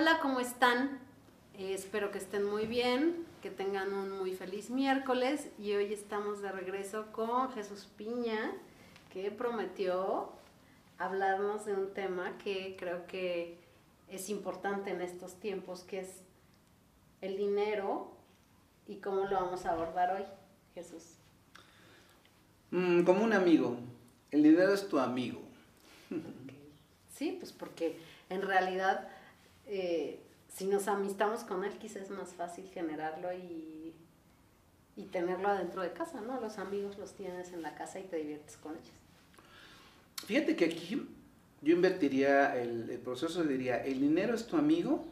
Hola, 0.00 0.18
¿cómo 0.22 0.40
están? 0.40 0.98
Eh, 1.58 1.74
espero 1.74 2.10
que 2.10 2.16
estén 2.16 2.42
muy 2.42 2.64
bien, 2.64 3.26
que 3.42 3.50
tengan 3.50 3.92
un 3.92 4.10
muy 4.10 4.32
feliz 4.32 4.70
miércoles 4.70 5.50
y 5.58 5.74
hoy 5.74 5.92
estamos 5.92 6.40
de 6.40 6.50
regreso 6.50 7.12
con 7.12 7.52
Jesús 7.52 7.86
Piña, 7.98 8.50
que 9.12 9.30
prometió 9.30 10.32
hablarnos 10.96 11.66
de 11.66 11.74
un 11.74 11.92
tema 11.92 12.38
que 12.38 12.76
creo 12.78 13.06
que 13.06 13.58
es 14.08 14.30
importante 14.30 14.90
en 14.90 15.02
estos 15.02 15.34
tiempos, 15.34 15.82
que 15.82 16.00
es 16.00 16.22
el 17.20 17.36
dinero 17.36 18.10
y 18.88 19.00
cómo 19.00 19.26
lo 19.26 19.36
vamos 19.38 19.66
a 19.66 19.72
abordar 19.72 20.16
hoy, 20.16 20.24
Jesús. 20.74 21.02
Mm, 22.70 23.02
como 23.02 23.22
un 23.22 23.34
amigo. 23.34 23.76
El 24.30 24.44
dinero 24.44 24.72
es 24.72 24.88
tu 24.88 24.98
amigo. 24.98 25.42
Sí, 27.14 27.36
pues 27.38 27.52
porque 27.52 27.98
en 28.30 28.40
realidad 28.40 29.10
eh, 29.70 30.20
si 30.48 30.66
nos 30.66 30.88
amistamos 30.88 31.44
con 31.44 31.64
él 31.64 31.72
quizás 31.78 32.02
es 32.02 32.10
más 32.10 32.34
fácil 32.34 32.68
generarlo 32.68 33.32
y, 33.32 33.94
y 34.96 35.04
tenerlo 35.06 35.48
adentro 35.48 35.80
de 35.82 35.92
casa, 35.92 36.20
¿no? 36.20 36.40
Los 36.40 36.58
amigos 36.58 36.98
los 36.98 37.14
tienes 37.14 37.52
en 37.52 37.62
la 37.62 37.74
casa 37.74 38.00
y 38.00 38.02
te 38.02 38.16
diviertes 38.16 38.56
con 38.56 38.72
ellos. 38.72 38.90
Fíjate 40.26 40.56
que 40.56 40.66
aquí 40.66 41.08
yo 41.62 41.74
invertiría 41.74 42.60
el, 42.60 42.90
el 42.90 42.98
proceso, 42.98 43.44
diría, 43.44 43.84
el 43.84 44.00
dinero 44.00 44.34
es 44.34 44.46
tu 44.46 44.56
amigo, 44.56 45.04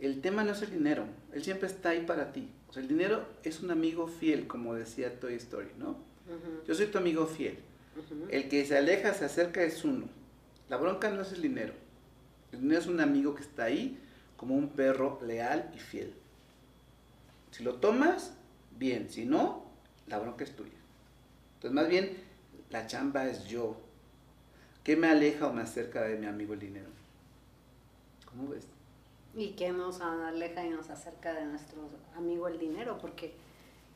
el 0.00 0.20
tema 0.20 0.42
no 0.42 0.52
es 0.52 0.62
el 0.62 0.70
dinero, 0.70 1.04
él 1.32 1.44
siempre 1.44 1.68
está 1.68 1.90
ahí 1.90 2.04
para 2.04 2.32
ti. 2.32 2.50
O 2.68 2.72
sea, 2.72 2.82
el 2.82 2.88
dinero 2.88 3.24
es 3.44 3.60
un 3.60 3.70
amigo 3.70 4.08
fiel, 4.08 4.46
como 4.46 4.74
decía 4.74 5.20
Toy 5.20 5.34
Story, 5.34 5.70
¿no? 5.78 5.96
Yo 6.66 6.74
soy 6.74 6.86
tu 6.86 6.98
amigo 6.98 7.26
fiel. 7.26 7.58
El 8.28 8.48
que 8.48 8.64
se 8.66 8.76
aleja, 8.76 9.14
se 9.14 9.24
acerca 9.24 9.62
es 9.62 9.84
uno. 9.84 10.08
La 10.68 10.76
bronca 10.76 11.10
no 11.10 11.22
es 11.22 11.32
el 11.32 11.42
dinero. 11.42 11.72
Dinero 12.52 12.80
es 12.80 12.86
un 12.86 13.00
amigo 13.00 13.34
que 13.34 13.42
está 13.42 13.64
ahí 13.64 13.98
como 14.36 14.54
un 14.54 14.68
perro 14.70 15.18
leal 15.22 15.70
y 15.74 15.78
fiel. 15.78 16.14
Si 17.50 17.64
lo 17.64 17.76
tomas, 17.76 18.34
bien. 18.78 19.08
Si 19.10 19.24
no, 19.24 19.64
la 20.06 20.18
bronca 20.18 20.44
es 20.44 20.54
tuya. 20.54 20.70
Entonces, 21.54 21.72
más 21.72 21.88
bien, 21.88 22.16
la 22.70 22.86
chamba 22.86 23.26
es 23.26 23.44
yo. 23.46 23.76
¿Qué 24.84 24.96
me 24.96 25.08
aleja 25.08 25.46
o 25.46 25.52
me 25.52 25.62
acerca 25.62 26.02
de 26.02 26.16
mi 26.16 26.26
amigo 26.26 26.54
el 26.54 26.60
dinero? 26.60 26.88
¿Cómo 28.26 28.48
ves? 28.50 28.68
Y 29.34 29.50
que 29.52 29.72
nos 29.72 30.00
aleja 30.00 30.64
y 30.64 30.70
nos 30.70 30.90
acerca 30.90 31.34
de 31.34 31.44
nuestro 31.44 31.80
amigo 32.16 32.48
el 32.48 32.58
dinero, 32.58 32.98
porque 32.98 33.34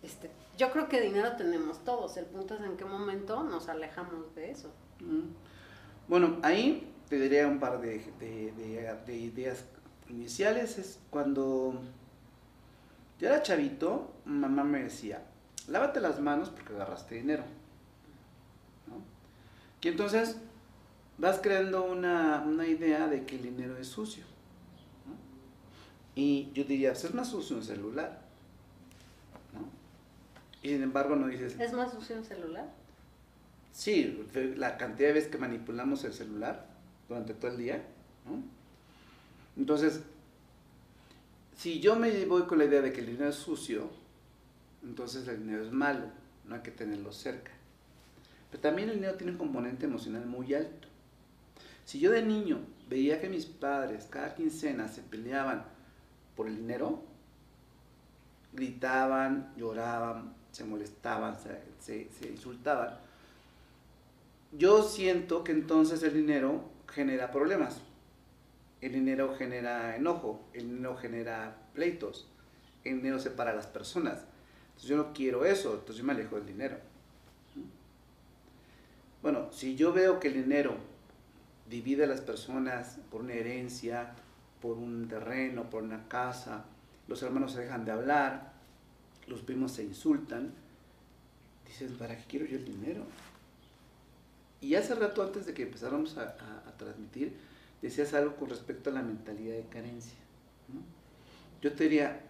este, 0.02 0.30
yo 0.58 0.72
creo 0.72 0.88
que 0.88 1.00
dinero 1.00 1.36
tenemos 1.36 1.84
todos, 1.84 2.16
el 2.16 2.26
punto 2.26 2.54
es 2.54 2.60
en 2.62 2.76
qué 2.76 2.84
momento 2.84 3.42
nos 3.42 3.68
alejamos 3.68 4.34
de 4.34 4.50
eso. 4.50 4.70
Mm. 5.00 5.30
Bueno, 6.08 6.38
ahí 6.42 6.92
te 7.10 7.18
diría 7.18 7.46
un 7.48 7.58
par 7.60 7.80
de, 7.80 7.98
de- 8.18 8.52
de- 8.52 8.96
de 9.06 9.16
ideas 9.16 9.64
iniciales. 10.08 10.78
Es 10.78 10.98
cuando 11.10 11.74
yo 13.18 13.28
era 13.28 13.42
chavito, 13.42 14.12
mamá 14.24 14.64
me 14.64 14.84
decía, 14.84 15.22
lávate 15.68 16.00
las 16.00 16.20
manos 16.20 16.48
porque 16.48 16.72
agarraste 16.72 17.16
dinero. 17.16 17.42
¿no? 18.86 18.94
Y 19.82 19.88
entonces 19.88 20.36
vas 21.18 21.38
creando 21.42 21.84
una, 21.84 22.42
una 22.46 22.66
idea 22.66 23.08
de 23.08 23.26
que 23.26 23.36
el 23.36 23.42
dinero 23.42 23.76
es 23.76 23.88
sucio. 23.88 24.24
¿no? 25.06 25.14
Y 26.14 26.50
yo 26.54 26.64
diría, 26.64 26.92
pues 26.92 27.04
es 27.04 27.12
más 27.14 27.28
sucio 27.28 27.56
un 27.56 27.64
celular. 27.64 28.22
¿no? 29.52 29.68
Y 30.62 30.72
sin 30.72 30.82
embargo 30.84 31.16
no 31.16 31.26
dices, 31.26 31.58
¿Es 31.58 31.72
más 31.72 31.90
sucio 31.92 32.16
un 32.16 32.24
celular? 32.24 32.70
Sí, 33.72 34.26
la 34.56 34.76
cantidad 34.76 35.08
de 35.08 35.14
veces 35.14 35.30
que 35.30 35.38
manipulamos 35.38 36.04
el 36.04 36.12
celular 36.12 36.69
durante 37.10 37.34
todo 37.34 37.50
el 37.50 37.56
día, 37.58 37.82
¿no? 38.24 38.40
Entonces, 39.60 40.00
si 41.56 41.80
yo 41.80 41.96
me 41.96 42.24
voy 42.26 42.42
con 42.44 42.58
la 42.58 42.64
idea 42.64 42.80
de 42.80 42.92
que 42.92 43.00
el 43.00 43.06
dinero 43.06 43.28
es 43.28 43.34
sucio, 43.36 43.90
entonces 44.84 45.26
el 45.28 45.40
dinero 45.40 45.64
es 45.64 45.72
malo, 45.72 46.06
no 46.46 46.54
hay 46.54 46.62
que 46.62 46.70
tenerlo 46.70 47.12
cerca. 47.12 47.50
Pero 48.50 48.62
también 48.62 48.88
el 48.88 48.94
dinero 48.96 49.16
tiene 49.16 49.32
un 49.32 49.38
componente 49.38 49.86
emocional 49.86 50.24
muy 50.24 50.54
alto. 50.54 50.86
Si 51.84 51.98
yo 51.98 52.12
de 52.12 52.22
niño 52.22 52.60
veía 52.88 53.20
que 53.20 53.28
mis 53.28 53.44
padres 53.46 54.06
cada 54.08 54.34
quincena 54.36 54.86
se 54.86 55.02
peleaban 55.02 55.64
por 56.36 56.46
el 56.46 56.56
dinero, 56.56 57.02
gritaban, 58.52 59.52
lloraban, 59.56 60.32
se 60.52 60.64
molestaban, 60.64 61.36
se, 61.40 61.60
se- 61.80 62.08
se 62.18 62.28
insultaban, 62.30 62.94
yo 64.52 64.82
siento 64.82 65.44
que 65.44 65.52
entonces 65.52 66.02
el 66.02 66.14
dinero 66.14 66.62
genera 66.90 67.30
problemas. 67.30 67.80
El 68.80 68.92
dinero 68.92 69.34
genera 69.36 69.96
enojo, 69.96 70.42
el 70.54 70.68
dinero 70.68 70.96
genera 70.96 71.56
pleitos, 71.74 72.28
el 72.84 72.96
dinero 72.96 73.18
separa 73.18 73.50
a 73.50 73.54
las 73.54 73.66
personas. 73.66 74.24
Entonces 74.68 74.90
yo 74.90 74.96
no 74.96 75.12
quiero 75.12 75.44
eso, 75.44 75.72
entonces 75.72 75.96
yo 75.96 76.04
me 76.04 76.12
alejo 76.12 76.36
del 76.36 76.46
dinero. 76.46 76.78
Bueno, 79.22 79.52
si 79.52 79.76
yo 79.76 79.92
veo 79.92 80.18
que 80.18 80.28
el 80.28 80.34
dinero 80.34 80.76
divide 81.68 82.04
a 82.04 82.06
las 82.06 82.22
personas 82.22 82.98
por 83.10 83.20
una 83.20 83.34
herencia, 83.34 84.14
por 84.62 84.78
un 84.78 85.08
terreno, 85.08 85.68
por 85.68 85.82
una 85.82 86.08
casa, 86.08 86.64
los 87.06 87.22
hermanos 87.22 87.52
se 87.52 87.60
dejan 87.60 87.84
de 87.84 87.92
hablar, 87.92 88.52
los 89.26 89.42
primos 89.42 89.72
se 89.72 89.84
insultan, 89.84 90.52
dices, 91.66 91.92
¿para 91.92 92.16
qué 92.16 92.24
quiero 92.26 92.46
yo 92.46 92.56
el 92.56 92.64
dinero? 92.64 93.04
Y 94.60 94.74
hace 94.74 94.94
rato, 94.94 95.22
antes 95.22 95.46
de 95.46 95.54
que 95.54 95.62
empezáramos 95.62 96.16
a, 96.18 96.36
transmitir, 96.76 97.36
decías 97.82 98.14
algo 98.14 98.36
con 98.36 98.48
respecto 98.48 98.90
a 98.90 98.92
la 98.92 99.02
mentalidad 99.02 99.54
de 99.54 99.64
carencia. 99.64 100.18
Yo 101.62 101.72
te 101.72 101.84
diría, 101.84 102.20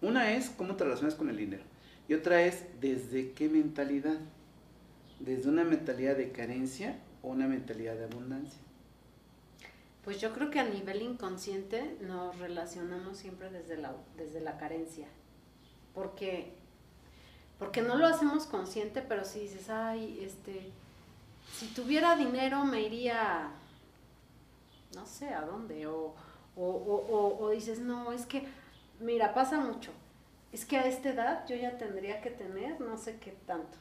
una 0.00 0.32
es 0.32 0.50
cómo 0.50 0.76
te 0.76 0.84
relacionas 0.84 1.14
con 1.14 1.28
el 1.28 1.36
dinero 1.36 1.62
y 2.08 2.14
otra 2.14 2.42
es 2.42 2.64
desde 2.80 3.32
qué 3.32 3.48
mentalidad. 3.48 4.18
Desde 5.20 5.48
una 5.48 5.62
mentalidad 5.62 6.16
de 6.16 6.32
carencia 6.32 6.98
o 7.22 7.28
una 7.28 7.46
mentalidad 7.46 7.94
de 7.94 8.04
abundancia. 8.04 8.58
Pues 10.04 10.20
yo 10.20 10.32
creo 10.32 10.50
que 10.50 10.58
a 10.58 10.68
nivel 10.68 11.00
inconsciente 11.00 11.96
nos 12.00 12.36
relacionamos 12.40 13.18
siempre 13.18 13.50
desde 13.50 13.76
la, 13.76 13.94
desde 14.16 14.40
la 14.40 14.58
carencia. 14.58 15.06
Porque, 15.94 16.52
porque 17.60 17.82
no 17.82 17.96
lo 17.96 18.06
hacemos 18.06 18.46
consciente, 18.46 19.00
pero 19.00 19.24
si 19.24 19.40
dices, 19.40 19.70
ay, 19.70 20.18
este, 20.24 20.72
si 21.50 21.66
tuviera 21.68 22.16
dinero 22.16 22.64
me 22.64 22.82
iría, 22.82 23.50
no 24.94 25.06
sé 25.06 25.32
a 25.34 25.42
dónde, 25.42 25.86
o, 25.86 26.14
o, 26.56 26.64
o, 26.66 27.38
o- 27.44 27.50
dices, 27.50 27.78
no, 27.80 28.12
es 28.12 28.26
que, 28.26 28.46
mira, 29.00 29.34
pasa 29.34 29.58
mucho. 29.58 29.90
Es 30.52 30.66
que 30.66 30.76
a 30.76 30.86
esta 30.86 31.10
edad 31.10 31.46
yo 31.48 31.56
ya 31.56 31.78
tendría 31.78 32.20
que 32.20 32.30
tener 32.30 32.78
no 32.80 32.98
sé 32.98 33.18
qué 33.18 33.32
tanto, 33.46 33.78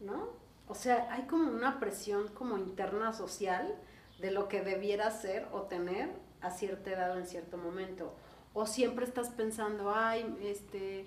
¿no? 0.00 0.30
O 0.66 0.74
sea, 0.74 1.06
hay 1.12 1.22
como 1.22 1.50
una 1.50 1.78
presión 1.78 2.28
como 2.34 2.58
interna 2.58 3.12
social 3.12 3.74
de 4.20 4.32
lo 4.32 4.48
que 4.48 4.62
debiera 4.62 5.10
ser 5.12 5.46
o 5.52 5.62
tener 5.62 6.10
a 6.40 6.50
cierta 6.50 6.90
edad 6.90 7.16
en 7.16 7.26
cierto 7.26 7.56
momento. 7.56 8.14
O 8.52 8.66
siempre 8.66 9.04
estás 9.04 9.28
pensando, 9.30 9.92
ay, 9.94 10.36
este, 10.42 11.06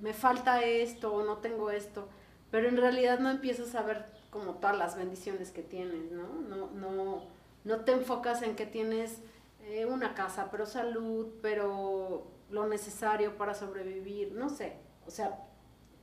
me 0.00 0.12
falta 0.12 0.62
esto 0.64 1.14
o 1.14 1.24
no 1.24 1.38
tengo 1.38 1.70
esto, 1.70 2.08
pero 2.50 2.68
en 2.68 2.76
realidad 2.76 3.20
no 3.20 3.30
empiezas 3.30 3.74
a 3.76 3.82
ver 3.82 4.06
como 4.30 4.54
todas 4.54 4.76
las 4.76 4.96
bendiciones 4.96 5.50
que 5.50 5.62
tienes, 5.62 6.10
¿no? 6.12 6.28
No, 6.48 6.70
no, 6.70 7.22
no 7.64 7.80
te 7.80 7.92
enfocas 7.92 8.42
en 8.42 8.56
que 8.56 8.66
tienes 8.66 9.18
eh, 9.64 9.86
una 9.86 10.14
casa, 10.14 10.48
pero 10.50 10.66
salud, 10.66 11.28
pero 11.42 12.26
lo 12.50 12.66
necesario 12.66 13.36
para 13.36 13.54
sobrevivir, 13.54 14.32
no 14.32 14.48
sé. 14.48 14.76
O 15.06 15.10
sea, 15.10 15.44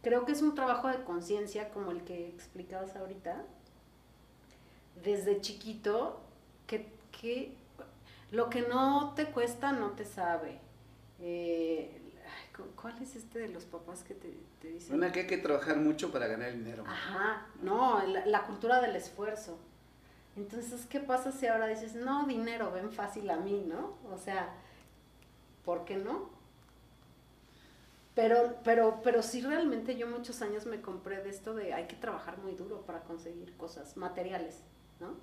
creo 0.02 0.26
que 0.26 0.32
es 0.32 0.42
un 0.42 0.56
trabajo 0.56 0.88
de 0.88 1.04
conciencia 1.04 1.70
como 1.70 1.92
el 1.92 2.04
que 2.04 2.28
explicabas 2.28 2.96
ahorita, 2.96 3.44
desde 5.04 5.42
chiquito, 5.42 6.20
que, 6.68 6.88
que 7.20 7.56
lo 8.32 8.50
que 8.50 8.62
no 8.62 9.14
te 9.16 9.26
cuesta 9.28 9.72
no 9.72 9.92
te 9.92 10.06
sabe. 10.06 10.60
Eh, 11.20 12.02
¿Cuál 12.76 13.02
es 13.02 13.16
este 13.16 13.40
de 13.40 13.50
los 13.50 13.66
papás 13.66 14.04
que 14.04 14.14
te, 14.14 14.34
te 14.62 14.70
dicen? 14.70 14.96
Una 14.96 15.12
que 15.12 15.22
hay 15.22 15.28
que 15.28 15.38
trabajar 15.38 15.78
mucho 15.78 16.12
para 16.12 16.28
ganar 16.28 16.54
dinero. 16.54 16.84
Ajá, 16.88 17.48
no, 17.62 18.06
la, 18.06 18.26
la 18.26 18.44
cultura 18.44 18.82
del 18.82 18.96
esfuerzo. 18.96 19.58
Entonces, 20.36 20.86
¿qué 20.88 21.00
pasa 21.00 21.32
si 21.32 21.48
ahora 21.48 21.68
dices, 21.68 21.96
no, 21.96 22.26
dinero, 22.26 22.72
ven 22.72 22.92
fácil 22.92 23.30
a 23.30 23.38
mí, 23.38 23.66
¿no? 23.68 23.98
O 24.12 24.18
sea, 24.18 24.54
¿por 25.64 25.86
qué 25.86 25.98
no? 25.98 26.30
Pero, 28.14 28.56
pero, 28.64 29.02
pero 29.04 29.22
sí 29.22 29.42
realmente 29.42 29.98
yo 29.98 30.08
muchos 30.08 30.42
años 30.42 30.66
me 30.66 30.82
compré 30.82 31.22
de 31.22 31.30
esto 31.30 31.54
de 31.54 31.74
hay 31.74 31.86
que 31.88 31.98
trabajar 31.98 32.38
muy 32.38 32.54
duro 32.56 32.82
para 32.86 33.02
conseguir 33.02 33.56
cosas 33.58 33.98
materiales, 33.98 34.62
¿no? 35.02 35.16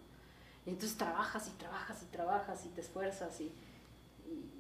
Y 0.67 0.71
entonces 0.71 0.97
trabajas 0.99 1.49
y 1.49 1.53
trabajas 1.53 2.03
y 2.03 2.07
trabajas 2.07 2.67
y 2.67 2.69
te 2.69 2.83
esfuerzas 2.83 3.41
y, 3.41 3.45
y 4.27 4.51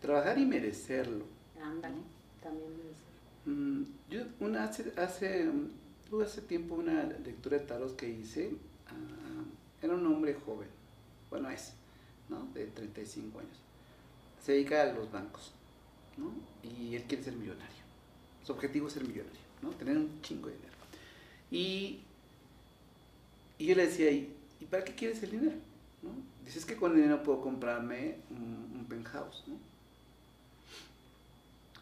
Trabajar 0.00 0.38
y 0.38 0.46
merecerlo. 0.46 1.24
Ándale, 1.62 2.02
también 2.40 2.76
debe 2.76 2.94
ser. 2.94 3.12
Mm, 3.44 3.84
Yo 4.08 4.22
una, 4.40 4.64
hace, 4.64 4.92
hace, 4.96 5.44
mm, 5.46 6.20
hace 6.22 6.42
tiempo 6.42 6.74
una 6.76 7.02
lectura 7.04 7.58
de 7.58 7.64
tarot 7.66 7.96
que 7.96 8.08
hice. 8.08 8.58
ah, 8.88 9.44
era 9.82 9.94
un 9.94 10.06
hombre 10.06 10.34
joven, 10.34 10.68
bueno 11.30 11.50
es, 11.50 11.74
¿no? 12.28 12.46
De 12.54 12.66
35 12.68 13.40
años. 13.40 13.58
se 14.40 14.52
dedica 14.52 14.82
a 14.82 14.92
los 14.92 15.10
bancos, 15.12 15.54
¿no? 16.16 16.32
Y 16.62 16.96
él 16.96 17.04
quiere 17.04 17.22
ser 17.24 17.34
millonario. 17.36 17.84
Su 18.44 18.52
objetivo 18.52 18.88
es 18.88 18.94
ser 18.94 19.04
millonario, 19.06 19.40
¿no? 19.62 19.70
Tener 19.70 19.96
un 19.96 20.20
chingo 20.22 20.48
de 20.48 20.54
dinero. 20.56 20.72
Y, 21.50 22.02
y 23.58 23.66
yo 23.66 23.74
le 23.76 23.86
decía, 23.86 24.10
¿y, 24.10 24.34
¿y 24.60 24.66
para 24.66 24.84
qué 24.84 24.94
quieres 24.94 25.22
el 25.22 25.30
dinero? 25.32 25.56
¿no? 26.02 26.10
Dice, 26.44 26.58
es 26.58 26.66
que 26.66 26.76
con 26.76 26.92
el 26.92 26.98
dinero 26.98 27.22
puedo 27.22 27.40
comprarme 27.40 28.18
un, 28.30 28.72
un 28.78 28.86
penthouse, 28.88 29.44
¿no? 29.46 29.56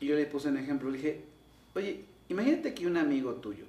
Y 0.01 0.07
yo 0.07 0.17
le 0.17 0.27
puse 0.27 0.49
un 0.49 0.57
ejemplo, 0.57 0.91
le 0.91 0.97
dije, 0.97 1.21
oye, 1.75 2.05
imagínate 2.29 2.75
que 2.75 2.87
un 2.87 2.97
amigo 2.97 3.35
tuyo 3.35 3.67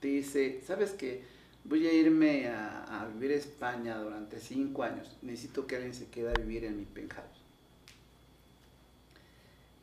te 0.00 0.08
dice, 0.08 0.60
¿sabes 0.66 0.90
qué? 0.92 1.22
Voy 1.64 1.86
a 1.86 1.92
irme 1.92 2.48
a, 2.48 3.08
vivir 3.14 3.36
a 3.36 3.38
España 3.38 3.96
durante 3.98 4.40
cinco 4.40 4.82
años, 4.82 5.16
necesito 5.22 5.66
que 5.66 5.76
alguien 5.76 5.94
se 5.94 6.08
quede 6.08 6.30
a 6.30 6.34
vivir 6.34 6.64
en 6.64 6.76
mi 6.76 6.84
penthouse. 6.84 7.40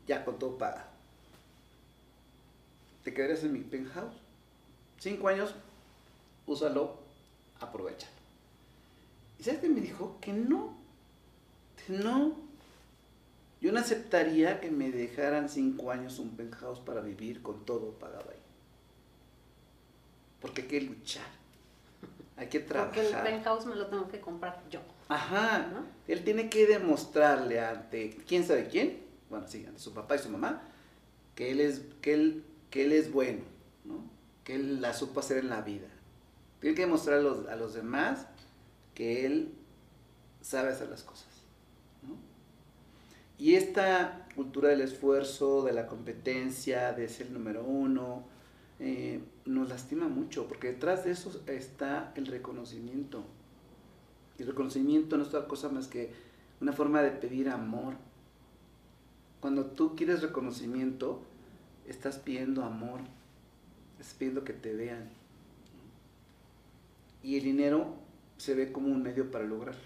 Ya 0.06 0.26
con 0.26 0.38
todo 0.38 0.58
pagado. 0.58 0.90
¿Te 3.04 3.14
quedarías 3.14 3.44
en 3.46 3.54
mi 3.54 3.62
penthouse? 3.62 4.16
Cinco 5.00 5.30
años, 5.30 5.56
úsalo, 6.46 7.00
aprovechalo. 7.62 8.12
¿Y 9.40 9.44
sabes 9.44 9.62
qué 9.62 9.70
me 9.70 9.80
dijo? 9.80 10.18
Que 10.20 10.34
no. 10.34 10.76
Que 11.78 11.94
no. 11.94 12.36
Yo 13.62 13.72
no 13.72 13.80
aceptaría 13.80 14.62
que 14.62 14.72
me 14.72 14.90
dejaran 14.90 15.50
cinco 15.50 15.92
años 15.92 16.20
un 16.20 16.36
penthouse 16.36 16.80
para 16.80 17.02
vivir 17.02 17.42
con 17.42 17.66
todo 17.66 17.92
pagado 18.00 18.30
ahí. 18.32 18.40
Porque 20.40 20.62
hay 20.62 20.68
que 20.68 20.82
luchar. 20.82 21.28
Hay 22.38 22.48
que 22.48 22.62
trabajar. 22.62 22.94
Porque 22.94 23.10
el 23.10 23.22
penthouse 23.22 23.66
me 23.66 23.76
lo 23.76 23.88
tengo 23.88 24.08
que 24.08 24.22
comprar 24.22 24.64
yo. 24.70 24.80
Ajá. 25.10 25.68
¿no? 25.74 25.86
Él 26.08 26.24
tiene 26.24 26.50
que 26.50 26.68
demostrarle 26.68 27.60
ante 27.60 28.16
quién 28.26 28.46
sabe 28.46 28.68
quién, 28.68 29.02
bueno, 29.30 29.46
sí, 29.48 29.66
ante 29.68 29.80
su 29.80 29.94
papá 29.94 30.16
y 30.16 30.20
su 30.20 30.30
mamá, 30.30 30.62
que 31.36 31.52
él 31.52 31.60
es, 31.60 31.82
que 32.02 32.14
él, 32.14 32.44
que 32.70 32.86
él 32.86 32.94
es 32.94 33.12
bueno, 33.12 33.42
¿no? 33.84 34.04
Que 34.44 34.56
él 34.56 34.82
la 34.82 34.94
supo 34.94 35.20
hacer 35.20 35.38
en 35.38 35.50
la 35.50 35.62
vida. 35.62 35.88
Tiene 36.62 36.76
que 36.76 36.84
demostrar 36.84 37.20
a 37.20 37.22
los, 37.22 37.48
a 37.48 37.56
los 37.56 37.74
demás 37.74 38.26
que 38.94 39.26
él 39.26 39.54
sabe 40.42 40.70
hacer 40.70 40.90
las 40.90 41.04
cosas. 41.04 41.29
Y 43.40 43.56
esta 43.56 44.28
cultura 44.36 44.70
del 44.70 44.82
esfuerzo, 44.82 45.64
de 45.64 45.72
la 45.72 45.88
competencia, 45.88 46.92
de 46.92 47.08
ser 47.08 47.28
el 47.28 47.34
número 47.34 47.64
uno, 47.64 48.24
eh, 48.80 49.22
nos 49.46 49.70
lastima 49.70 50.10
mucho, 50.10 50.46
porque 50.48 50.68
detrás 50.68 51.06
de 51.06 51.12
eso 51.12 51.42
está 51.48 52.12
el 52.16 52.28
reconocimiento. 52.28 53.24
Y 54.38 54.42
el 54.42 54.50
reconocimiento 54.50 55.16
no 55.16 55.24
es 55.24 55.30
otra 55.30 55.48
cosa 55.48 55.70
más 55.70 55.88
que 55.88 56.12
una 56.60 56.74
forma 56.74 57.02
de 57.02 57.12
pedir 57.12 57.50
amor. 57.50 57.96
Cuando 59.40 59.68
tú 59.68 59.96
quieres 59.96 60.22
reconocimiento, 60.22 61.22
estás 61.88 62.18
pidiendo 62.18 62.66
amor, 62.66 63.00
estás 64.00 64.16
pidiendo 64.16 64.44
que 64.44 64.54
te 64.54 64.74
vean. 64.74 65.10
Y 67.24 67.38
el 67.38 67.44
dinero 67.44 67.94
se 68.36 68.54
ve 68.54 68.74
como 68.74 68.90
un 68.90 69.02
medio 69.02 69.32
para 69.32 69.46
lograrlo. 69.46 69.82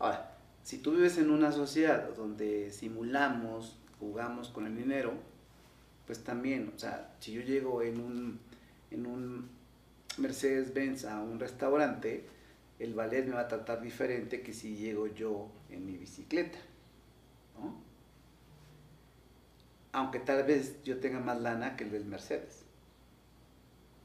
Ahora, 0.00 0.31
si 0.62 0.78
tú 0.78 0.92
vives 0.92 1.18
en 1.18 1.30
una 1.30 1.52
sociedad 1.52 2.14
donde 2.14 2.70
simulamos, 2.70 3.78
jugamos 3.98 4.48
con 4.48 4.66
el 4.66 4.76
dinero, 4.76 5.12
pues 6.06 6.22
también, 6.22 6.72
o 6.74 6.78
sea, 6.78 7.14
si 7.20 7.32
yo 7.32 7.42
llego 7.42 7.82
en 7.82 8.00
un, 8.00 8.40
en 8.90 9.06
un 9.06 9.48
Mercedes-Benz 10.18 11.04
a 11.04 11.20
un 11.20 11.40
restaurante, 11.40 12.26
el 12.78 12.94
ballet 12.94 13.26
me 13.26 13.34
va 13.34 13.42
a 13.42 13.48
tratar 13.48 13.80
diferente 13.80 14.42
que 14.42 14.52
si 14.52 14.76
llego 14.76 15.06
yo 15.06 15.48
en 15.70 15.86
mi 15.86 15.96
bicicleta, 15.96 16.58
¿no? 17.58 17.80
Aunque 19.92 20.20
tal 20.20 20.44
vez 20.44 20.82
yo 20.84 20.98
tenga 20.98 21.20
más 21.20 21.40
lana 21.40 21.76
que 21.76 21.84
el 21.84 21.90
del 21.90 22.06
Mercedes. 22.06 22.64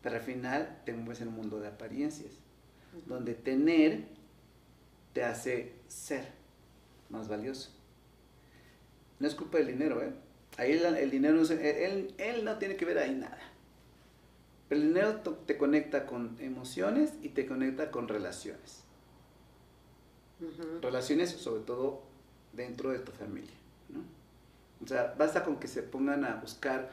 Pero 0.02 0.16
al 0.16 0.22
final 0.22 0.82
tengo 0.86 1.12
en 1.12 1.28
un 1.28 1.34
mundo 1.34 1.60
de 1.60 1.68
apariencias, 1.68 2.34
donde 3.06 3.34
tener 3.34 4.06
te 5.14 5.24
hace 5.24 5.74
ser 5.88 6.37
más 7.10 7.28
valioso. 7.28 7.72
No 9.20 9.28
es 9.28 9.36
culpa 9.36 9.58
del 9.58 9.68
dinero, 9.68 10.02
¿eh? 10.02 10.14
Ahí 10.58 10.72
el, 10.74 10.84
el 10.86 11.12
dinero, 11.12 11.44
se- 11.46 11.86
él, 11.86 12.14
él 12.18 12.44
no 12.46 12.58
tiene 12.58 12.76
que 12.76 12.86
ver 12.86 12.98
ahí 12.98 13.14
nada. 13.16 13.38
Pero 14.70 14.82
el 14.82 14.88
dinero 14.90 15.16
te 15.22 15.58
conecta 15.58 16.06
con 16.06 16.36
emociones 16.40 17.14
y 17.22 17.30
te 17.30 17.46
conecta 17.46 17.90
con 17.92 18.08
relaciones. 18.08 18.84
Relaciones 20.82 21.32
sobre 21.32 21.64
todo 21.64 22.02
dentro 22.54 22.92
de 22.92 23.00
tu 23.00 23.12
familia. 23.12 23.54
¿no? 23.90 24.02
O 24.84 24.88
sea, 24.88 25.16
basta 25.18 25.44
con 25.44 25.58
que 25.60 25.68
se 25.68 25.82
pongan 25.84 26.26
a 26.26 26.36
buscar 26.36 26.92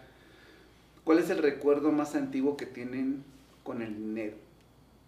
cuál 1.05 1.19
es 1.19 1.29
el 1.31 1.39
recuerdo 1.39 1.93
más 1.93 2.15
antiguo 2.15 2.57
que 2.57 2.67
tienen 2.67 3.25
con 3.63 3.83
el 3.83 3.95
dinero, 3.97 4.37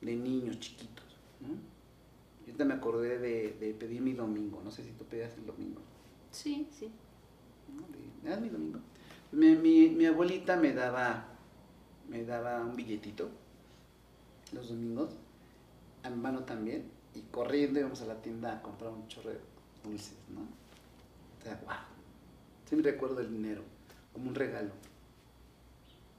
de 0.00 0.16
niños 0.16 0.58
chiquitos. 0.60 1.04
¿no? 1.40 1.75
Yo 2.46 2.52
ahorita 2.52 2.64
me 2.64 2.74
acordé 2.74 3.18
de, 3.18 3.56
de 3.58 3.74
pedir 3.74 4.00
mi 4.00 4.12
domingo, 4.12 4.60
no 4.62 4.70
sé 4.70 4.84
si 4.84 4.92
tú 4.92 5.04
pedías 5.04 5.36
el 5.36 5.46
domingo. 5.46 5.80
Sí, 6.30 6.68
sí. 6.72 6.90
"Me 8.22 8.30
das 8.30 8.40
mi 8.40 8.48
domingo. 8.48 8.78
Mi, 9.32 9.56
mi- 9.56 9.88
mi 9.90 10.06
abuelita 10.06 10.56
me 10.56 10.72
daba, 10.72 11.24
me 12.08 12.24
daba 12.24 12.60
un 12.60 12.76
billetito 12.76 13.28
los 14.52 14.68
domingos, 14.68 15.10
a 16.04 16.10
mi 16.10 16.16
mano 16.16 16.44
también, 16.44 16.88
y 17.14 17.22
corriendo 17.32 17.80
íbamos 17.80 18.00
a 18.02 18.06
la 18.06 18.22
tienda 18.22 18.52
a 18.56 18.62
comprar 18.62 18.92
un 18.92 19.08
chorro 19.08 19.30
de 19.30 19.40
dulces, 19.82 20.14
¿no? 20.32 20.42
O 20.42 21.42
sea, 21.42 21.60
wow. 21.64 21.74
Siempre 22.68 22.92
recuerdo 22.92 23.20
el 23.20 23.30
dinero 23.30 23.62
como 24.12 24.28
un 24.28 24.34
regalo. 24.36 24.70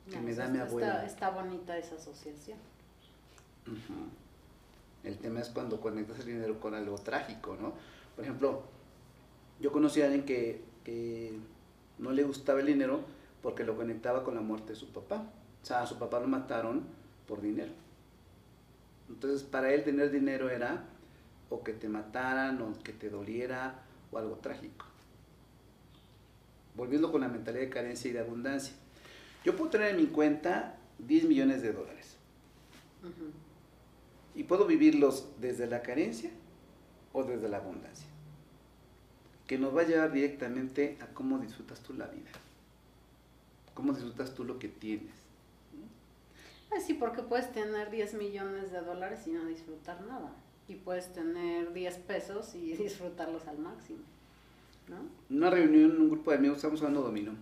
Que 0.10 0.18
me 0.18 0.24
pues 0.26 0.38
da 0.38 0.48
mi 0.50 0.60
abuela. 0.60 1.06
Está, 1.06 1.28
está 1.28 1.30
bonita 1.42 1.78
esa 1.78 1.96
asociación. 1.96 2.58
Ujú. 3.66 3.94
El 5.04 5.18
tema 5.18 5.40
es 5.42 5.50
cuando 5.50 5.80
conectas 5.80 6.20
el 6.20 6.26
dinero 6.26 6.60
con 6.60 6.74
algo 6.74 6.98
trágico, 6.98 7.56
¿no? 7.60 7.74
Por 8.16 8.26
ejemplo, 8.26 8.64
yo 9.60 9.72
conocí 9.72 10.02
a 10.02 10.06
alguien 10.06 10.26
que, 10.26 10.62
que 10.84 11.34
no 11.98 12.12
le 12.12 12.24
gustaba 12.24 12.60
el 12.60 12.68
dinero 12.68 13.02
porque 13.42 13.64
lo 13.64 13.76
conectaba 13.76 14.24
con 14.24 14.36
la 14.36 14.42
muerte 14.42 14.74
de 14.74 14.76
su 14.76 14.92
papá. 14.92 15.32
O 15.62 15.66
sea, 15.66 15.82
a 15.82 15.88
su 15.88 15.98
papá 15.98 16.20
lo 16.20 16.28
mataron 16.28 16.84
por 17.28 17.42
dinero. 17.42 17.72
Entonces, 19.10 19.44
para 19.44 19.74
él 19.74 19.84
tener 19.84 20.12
dinero 20.12 20.50
era 20.50 20.86
o 21.50 21.64
que 21.64 21.74
te 21.74 21.88
mataran, 21.88 22.62
o 22.62 22.74
que 22.84 22.94
te 22.94 23.10
doliera, 23.10 23.84
o 24.12 24.18
algo 24.18 24.36
trágico. 24.36 24.86
Volviendo 26.76 27.12
con 27.12 27.22
la 27.22 27.28
mentalidad 27.28 27.64
de 27.64 27.70
carencia 27.70 28.10
y 28.10 28.14
de 28.14 28.20
abundancia. 28.20 28.76
Yo 29.44 29.56
puedo 29.56 29.72
tener 29.72 29.92
en 29.92 29.98
mi 29.98 30.08
cuenta 30.08 30.78
10 31.00 31.26
millones 31.26 31.62
de 31.62 31.74
dólares. 31.74 32.18
Y 34.38 34.44
puedo 34.44 34.66
vivirlos 34.66 35.28
desde 35.42 35.68
la 35.68 35.82
carencia 35.82 36.30
o 37.12 37.24
desde 37.24 37.50
la 37.50 37.58
abundancia. 37.58 38.08
Que 39.48 39.58
nos 39.58 39.76
va 39.76 39.82
a 39.82 39.86
llevar 39.86 40.12
directamente 40.14 40.98
a 41.02 41.08
cómo 41.08 41.40
disfrutas 41.40 41.80
tú 41.82 41.94
la 41.94 42.06
vida. 42.08 42.30
Cómo 43.74 43.94
disfrutas 43.94 44.34
tú 44.34 44.44
lo 44.46 44.60
que 44.60 44.68
tienes. 44.70 45.14
Ay, 46.72 46.82
sí, 46.82 46.94
porque 46.94 47.24
puedes 47.24 47.52
tener 47.52 47.90
10 47.90 48.14
millones 48.16 48.72
de 48.72 48.82
dólares 48.82 49.26
y 49.26 49.32
no 49.32 49.46
disfrutar 49.46 50.02
nada. 50.02 50.32
Y 50.68 50.76
puedes 50.76 51.14
tener 51.14 51.74
10 51.74 51.96
pesos 52.00 52.54
y 52.56 52.74
disfrutarlos 52.78 53.48
al 53.48 53.58
máximo. 53.58 54.00
¿No? 54.88 54.98
En 55.30 55.38
una 55.38 55.50
reunión, 55.50 56.00
un 56.00 56.10
grupo 56.10 56.32
de 56.32 56.38
amigos, 56.38 56.58
estábamos 56.58 56.80
jugando 56.82 57.02
dominó. 57.02 57.34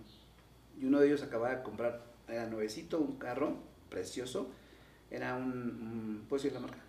Y 0.79 0.85
uno 0.85 0.99
de 0.99 1.07
ellos 1.07 1.23
acababa 1.23 1.55
de 1.55 1.63
comprar, 1.63 2.03
era 2.27 2.45
nuevecito, 2.47 2.99
un 2.99 3.17
carro 3.17 3.57
precioso. 3.89 4.49
Era 5.11 5.35
un, 5.35 5.51
un- 5.51 6.25
¿puedo 6.29 6.41
decir 6.41 6.53
la 6.53 6.59
marca? 6.65 6.79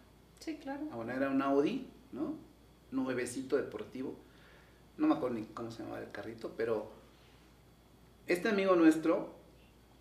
Sí, 0.40 0.56
claro. 0.56 0.88
Ah, 0.92 0.96
bueno, 0.96 1.12
era 1.12 1.30
un 1.30 1.42
Audi, 1.42 1.88
¿no? 2.12 2.34
Nuevecito 2.90 3.56
deportivo. 3.56 4.16
No 4.96 5.06
me 5.06 5.14
acuerdo 5.14 5.36
ni 5.36 5.44
cómo 5.46 5.70
se 5.70 5.82
llamaba 5.82 6.00
el 6.00 6.10
carrito, 6.10 6.54
pero 6.56 6.90
este 8.26 8.48
amigo 8.48 8.74
nuestro 8.76 9.34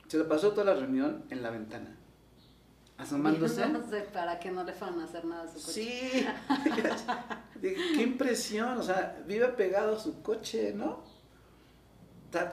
se 0.07 0.17
lo 0.17 0.27
pasó 0.27 0.51
toda 0.51 0.73
la 0.73 0.79
reunión 0.79 1.25
en 1.29 1.41
la 1.41 1.49
ventana. 1.49 1.95
Asomándose. 2.97 3.65
No 3.69 3.87
sé 3.89 4.01
para 4.01 4.39
qué 4.39 4.51
no 4.51 4.63
le 4.63 4.73
fueron 4.73 5.01
a 5.01 5.05
hacer 5.05 5.25
nada 5.25 5.43
a 5.43 5.47
su 5.47 5.55
coche. 5.55 5.71
Sí. 5.73 6.27
Qué 7.61 8.01
impresión, 8.01 8.77
o 8.77 8.83
sea, 8.83 9.21
vive 9.27 9.47
pegado 9.49 9.95
a 9.95 9.99
su 9.99 10.21
coche, 10.21 10.73
¿no? 10.73 11.03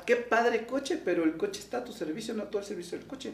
Qué 0.07 0.17
padre 0.17 0.67
coche, 0.67 1.01
pero 1.05 1.25
el 1.25 1.37
coche 1.37 1.61
está 1.61 1.79
a 1.79 1.85
tu 1.85 1.93
servicio, 1.93 2.35
no 2.35 2.45
tú 2.45 2.59
al 2.59 2.65
servicio 2.65 2.99
del 2.99 3.07
coche. 3.07 3.33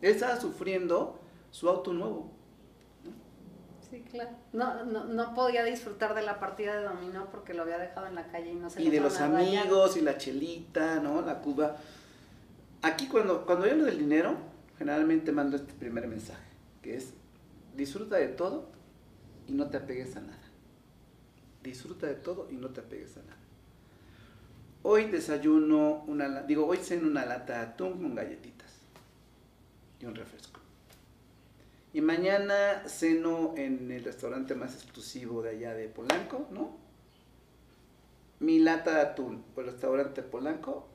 Él 0.00 0.10
estaba 0.10 0.38
sufriendo 0.38 1.18
su 1.50 1.68
auto 1.68 1.92
nuevo. 1.92 2.30
Sí, 3.94 4.02
claro. 4.10 4.30
No, 4.52 4.84
no, 4.84 5.04
no 5.04 5.34
podía 5.34 5.62
disfrutar 5.62 6.16
de 6.16 6.22
la 6.22 6.40
partida 6.40 6.76
de 6.76 6.84
dominó 6.84 7.30
porque 7.30 7.54
lo 7.54 7.62
había 7.62 7.78
dejado 7.78 8.08
en 8.08 8.16
la 8.16 8.26
calle 8.26 8.50
y 8.50 8.56
no 8.56 8.68
se 8.68 8.82
y 8.82 8.90
de 8.90 8.98
los 8.98 9.20
amigos 9.20 9.96
y 9.96 10.00
la 10.00 10.18
chelita, 10.18 10.98
¿no? 10.98 11.22
La 11.22 11.38
cuba. 11.38 11.76
Aquí 12.82 13.06
cuando, 13.06 13.46
cuando 13.46 13.66
yo 13.66 13.72
hablo 13.72 13.84
del 13.84 13.98
dinero, 13.98 14.36
generalmente 14.78 15.30
mando 15.30 15.56
este 15.56 15.72
primer 15.74 16.08
mensaje, 16.08 16.42
que 16.82 16.96
es 16.96 17.14
disfruta 17.76 18.16
de 18.16 18.26
todo 18.26 18.68
y 19.46 19.52
no 19.52 19.70
te 19.70 19.76
apegues 19.76 20.16
a 20.16 20.22
nada. 20.22 20.42
disfruta 21.62 22.08
de 22.08 22.14
todo 22.14 22.48
y 22.50 22.56
no 22.56 22.70
te 22.70 22.80
apegues 22.80 23.16
a 23.16 23.20
nada. 23.20 23.38
Hoy 24.82 25.04
desayuno 25.04 26.02
una, 26.08 26.42
digo, 26.42 26.66
hoy 26.66 26.78
ceno 26.78 27.06
una 27.06 27.24
lata 27.24 27.58
de 27.58 27.60
atún 27.60 28.02
con 28.02 28.16
galletitas 28.16 28.72
y 30.00 30.06
un 30.06 30.16
refresco. 30.16 30.63
Y 31.94 32.00
mañana 32.00 32.82
ceno 32.88 33.54
en 33.56 33.88
el 33.92 34.02
restaurante 34.02 34.56
más 34.56 34.74
exclusivo 34.74 35.42
de 35.42 35.50
allá 35.50 35.74
de 35.74 35.88
Polanco, 35.88 36.48
¿no? 36.50 36.76
Mi 38.40 38.58
lata 38.58 38.96
de 38.96 39.00
atún 39.00 39.44
por 39.54 39.62
el 39.62 39.70
restaurante 39.70 40.22
Polanco, 40.22 40.88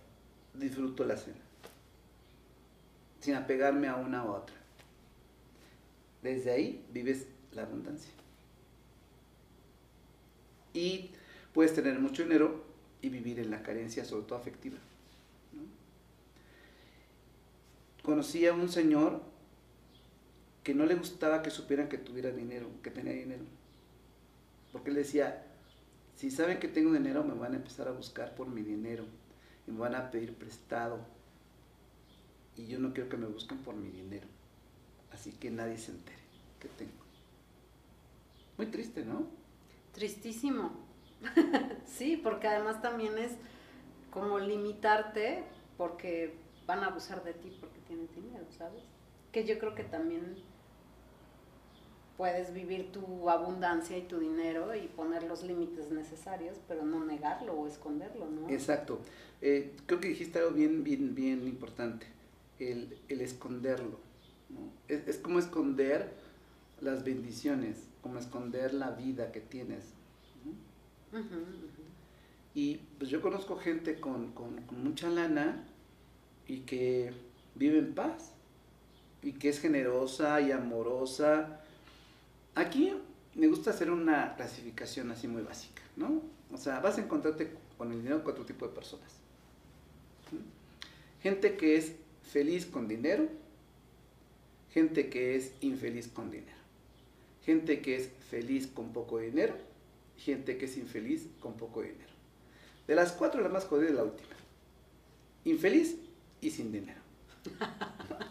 disfruto 0.54 1.06
la 1.06 1.16
cena. 1.16 1.40
Sin 3.22 3.36
apegarme 3.36 3.88
a 3.88 3.96
una 3.96 4.26
u 4.26 4.32
otra. 4.32 4.56
Desde 6.22 6.52
ahí 6.52 6.86
vives 6.92 7.28
la 7.54 7.62
abundancia. 7.62 8.12
Y 10.74 11.12
puedes 11.54 11.74
tener 11.74 11.98
mucho 11.98 12.24
dinero 12.24 12.62
y 13.02 13.08
vivir 13.08 13.40
en 13.40 13.52
la 13.52 13.64
carencia, 13.64 14.04
sobre 14.04 14.26
todo 14.26 14.38
afectiva. 14.38 14.78
Conocí 18.04 18.46
a 18.46 18.54
un 18.54 18.68
señor 18.68 19.29
que 20.64 20.74
no 20.74 20.86
le 20.86 20.96
gustaba 20.96 21.42
que 21.42 21.50
supieran 21.50 21.90
que 21.90 21.98
tuviera 21.98 22.32
dinero, 22.32 22.68
que 22.84 22.92
tenía 22.92 23.14
dinero. 23.14 23.44
Porque 24.72 24.90
él 24.90 24.96
decía, 24.96 25.46
si 26.16 26.32
saben 26.32 26.60
que 26.60 26.68
tengo 26.68 26.92
dinero, 26.92 27.24
me 27.24 27.34
van 27.34 27.54
a 27.54 27.58
empezar 27.58 27.88
a 27.88 27.92
buscar 27.92 28.36
por 28.36 28.48
mi 28.48 28.62
dinero 28.62 29.06
y 29.68 29.72
me 29.72 29.80
van 29.80 29.96
a 29.96 30.12
pedir 30.12 30.34
prestado. 30.36 31.00
Y 32.58 32.68
yo 32.68 32.80
no 32.80 32.94
quiero 32.94 33.10
que 33.10 33.18
me 33.18 33.28
busquen 33.28 33.60
por 33.60 33.76
mi 33.76 33.90
dinero. 33.90 34.28
Así 35.12 35.32
que 35.32 35.50
nadie 35.50 35.78
se 35.78 35.92
entere 35.92 36.20
que 36.60 36.68
tengo. 36.68 36.92
Muy 38.58 38.68
triste, 38.68 39.06
¿no? 39.06 39.28
Tristísimo. 39.94 40.72
sí, 41.86 42.18
porque 42.18 42.48
además 42.48 42.82
también 42.82 43.18
es 43.18 43.32
como 44.12 44.40
limitarte 44.40 45.44
porque 45.78 46.36
van 46.68 46.84
a 46.84 46.88
abusar 46.88 47.24
de 47.24 47.34
ti 47.34 47.58
porque 47.60 47.80
tienes 47.88 48.14
dinero, 48.14 48.46
¿sabes? 48.58 48.84
Que 49.32 49.46
yo 49.46 49.60
creo 49.60 49.76
que 49.76 49.84
también 49.84 50.38
puedes 52.20 52.54
vivir 52.54 52.92
tu 52.92 53.30
abundancia 53.30 53.98
y 53.98 54.02
tu 54.02 54.20
dinero 54.20 54.76
y 54.76 54.88
poner 54.88 55.24
los 55.24 55.42
límites 55.42 55.90
necesarios, 55.90 56.58
pero 56.68 56.84
no 56.84 57.06
negarlo 57.06 57.54
o 57.54 57.66
esconderlo, 57.66 58.30
¿no? 58.30 58.50
Exacto. 58.50 59.00
Eh, 59.42 59.74
creo 59.86 60.02
que 60.02 60.10
dijiste 60.10 60.40
algo 60.40 60.52
bien, 60.52 60.84
bien, 60.84 61.16
bien 61.16 61.48
importante, 61.48 62.08
el, 62.60 62.98
esconderlo. 63.08 64.00
Es, 64.90 65.08
es, 65.08 65.18
como 65.18 65.40
esconder 65.40 66.12
las 66.82 67.06
bendiciones, 67.06 67.88
como 68.02 68.20
esconder 68.20 68.74
la 68.74 68.92
vida 68.92 69.32
que 69.32 69.40
tienes. 69.40 69.94
Y 72.54 72.82
pues 72.98 73.10
yo 73.10 73.22
conozco 73.22 73.56
gente 73.56 74.02
con, 74.02 74.34
con, 74.34 74.62
con 74.64 74.84
mucha 74.84 75.10
lana 75.10 75.64
y 76.48 76.62
que 76.62 77.14
vive 77.56 77.80
en 77.80 77.96
paz 77.96 78.34
y 79.22 79.34
que 79.34 79.50
es 79.50 79.60
generosa 79.60 80.40
y 80.42 80.52
amorosa 80.52 81.62
Aquí 82.60 82.94
me 83.36 83.48
gusta 83.48 83.70
hacer 83.70 83.90
una 83.90 84.36
clasificación 84.36 85.12
así 85.12 85.30
muy 85.30 85.44
básica, 85.44 85.82
¿no? 85.96 86.22
O 86.52 86.58
sea, 86.58 86.82
vas 86.82 86.98
a 86.98 87.02
encontrarte 87.02 87.54
con 87.78 87.92
el 87.94 88.00
dinero 88.00 88.22
cuatro 88.22 88.46
tipos 88.46 88.70
de 88.70 88.76
personas. 88.76 89.14
Gente 91.22 91.56
que 91.56 91.78
es 91.78 91.94
feliz 92.22 92.66
con 92.66 92.90
dinero, 92.90 93.30
gente 94.72 95.10
que 95.10 95.38
es 95.38 95.54
infeliz 95.62 96.10
con 96.10 96.32
dinero, 96.32 96.58
gente 97.46 97.82
que 97.82 97.96
es 97.96 98.10
feliz 98.30 98.68
con 98.68 98.92
poco 98.92 99.20
dinero, 99.20 99.56
gente 100.18 100.58
que 100.58 100.66
es 100.66 100.76
infeliz 100.76 101.28
con 101.40 101.54
poco 101.56 101.82
dinero. 101.82 102.12
De 102.88 102.96
las 102.96 103.14
cuatro, 103.14 103.42
la 103.42 103.48
más 103.48 103.66
jodida 103.66 103.90
es 103.90 103.96
la 103.96 104.04
última. 104.04 104.36
Infeliz 105.46 105.96
y 106.42 106.52
sin 106.52 106.74
dinero. 106.74 107.00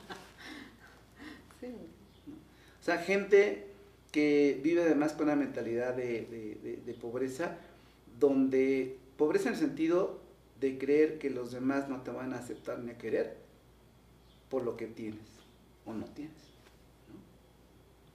O 2.81 2.85
sea, 2.85 2.99
gente 2.99 3.69
que 4.13 4.61
vive 4.63 4.83
además 4.83 5.13
con 5.13 5.25
una 5.25 5.37
mentalidad 5.37 5.95
de, 5.95 6.97
pobreza, 7.01 7.57
donde 8.19 8.97
pobreza 9.17 9.49
en 9.49 9.55
el 9.55 9.61
sentido 9.61 10.21
de 10.61 10.79
creer 10.79 11.19
que 11.19 11.31
los 11.31 11.53
demás 11.53 11.89
no 11.89 12.03
te 12.03 12.11
van 12.11 12.33
a 12.33 12.39
aceptar 12.39 12.79
ni 12.81 12.91
a 12.91 12.99
querer 12.99 13.37
por 14.49 14.65
lo 14.65 14.77
que 14.77 14.87
tienes 14.87 15.29
o 15.85 15.93
no 15.93 16.07
tienes. 16.07 16.37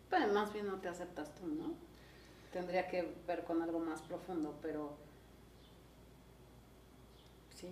Pero 0.09 0.33
más 0.33 0.53
bien 0.53 0.67
no 0.67 0.79
te 0.79 0.87
aceptas 0.87 1.33
tú, 1.35 1.47
¿no? 1.47 1.73
Tendría 2.51 2.87
que 2.87 3.07
ver 3.27 3.43
con 3.43 3.61
algo 3.61 3.79
más 3.79 4.01
profundo, 4.01 4.55
pero 4.61 4.95
sí. 7.55 7.67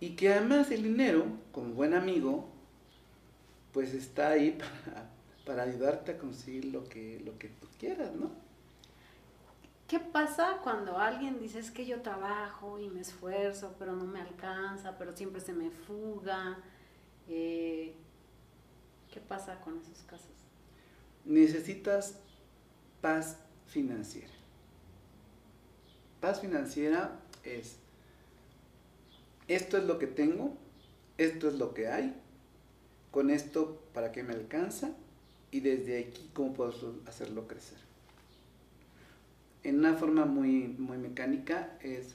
Y 0.00 0.16
que 0.16 0.32
además 0.32 0.70
el 0.70 0.82
dinero, 0.82 1.26
como 1.52 1.74
buen 1.74 1.92
amigo, 1.92 2.48
pues 3.72 3.94
está 3.94 4.30
ahí 4.30 4.50
para 4.58 5.20
para 5.44 5.64
ayudarte 5.64 6.12
a 6.12 6.18
conseguir 6.18 6.66
lo 6.66 6.84
que, 6.84 7.20
lo 7.24 7.36
que 7.38 7.48
tú 7.48 7.66
quieras, 7.78 8.14
¿no? 8.14 8.30
¿Qué 9.88 9.98
pasa 9.98 10.58
cuando 10.62 10.96
alguien 10.98 11.40
dice 11.40 11.58
es 11.58 11.72
que 11.72 11.84
yo 11.84 12.02
trabajo 12.02 12.78
y 12.78 12.88
me 12.88 13.00
esfuerzo, 13.00 13.74
pero 13.76 13.96
no 13.96 14.04
me 14.04 14.20
alcanza, 14.20 14.96
pero 14.96 15.16
siempre 15.16 15.40
se 15.40 15.52
me 15.52 15.70
fuga? 15.70 16.58
Eh, 17.28 17.94
¿Qué 19.12 19.20
pasa 19.20 19.60
con 19.60 19.78
esos 19.80 19.98
casos? 20.02 20.30
Necesitas 21.24 22.20
paz 23.00 23.36
financiera. 23.66 24.32
Paz 26.20 26.40
financiera 26.40 27.18
es, 27.42 27.78
esto 29.48 29.76
es 29.78 29.84
lo 29.84 29.98
que 29.98 30.06
tengo, 30.06 30.56
esto 31.18 31.48
es 31.48 31.54
lo 31.54 31.74
que 31.74 31.88
hay, 31.88 32.14
con 33.10 33.30
esto, 33.30 33.82
¿para 33.92 34.12
qué 34.12 34.22
me 34.22 34.34
alcanza? 34.34 34.94
y 35.50 35.60
desde 35.60 35.98
aquí 35.98 36.30
cómo 36.32 36.52
puedo 36.54 36.72
hacerlo 37.06 37.46
crecer. 37.48 37.78
En 39.62 39.78
una 39.78 39.94
forma 39.94 40.24
muy, 40.24 40.68
muy 40.78 40.96
mecánica 40.96 41.76
es... 41.80 42.14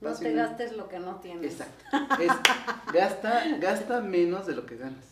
No 0.00 0.14
te 0.14 0.32
gastes 0.32 0.76
lo 0.76 0.88
que 0.88 0.98
no 0.98 1.20
tienes. 1.20 1.52
Exacto. 1.52 1.84
Es, 2.22 2.32
gasta, 2.92 3.58
gasta 3.58 4.00
menos 4.00 4.46
de 4.46 4.54
lo 4.54 4.64
que 4.64 4.76
ganas. 4.76 5.04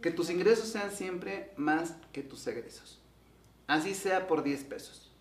Que 0.00 0.10
tus 0.10 0.30
ingresos 0.30 0.68
sean 0.68 0.90
siempre 0.90 1.52
más 1.56 1.94
que 2.12 2.22
tus 2.22 2.46
egresos. 2.46 3.00
Así 3.66 3.94
sea 3.94 4.26
por 4.26 4.42
10 4.42 4.64
pesos. 4.64 5.12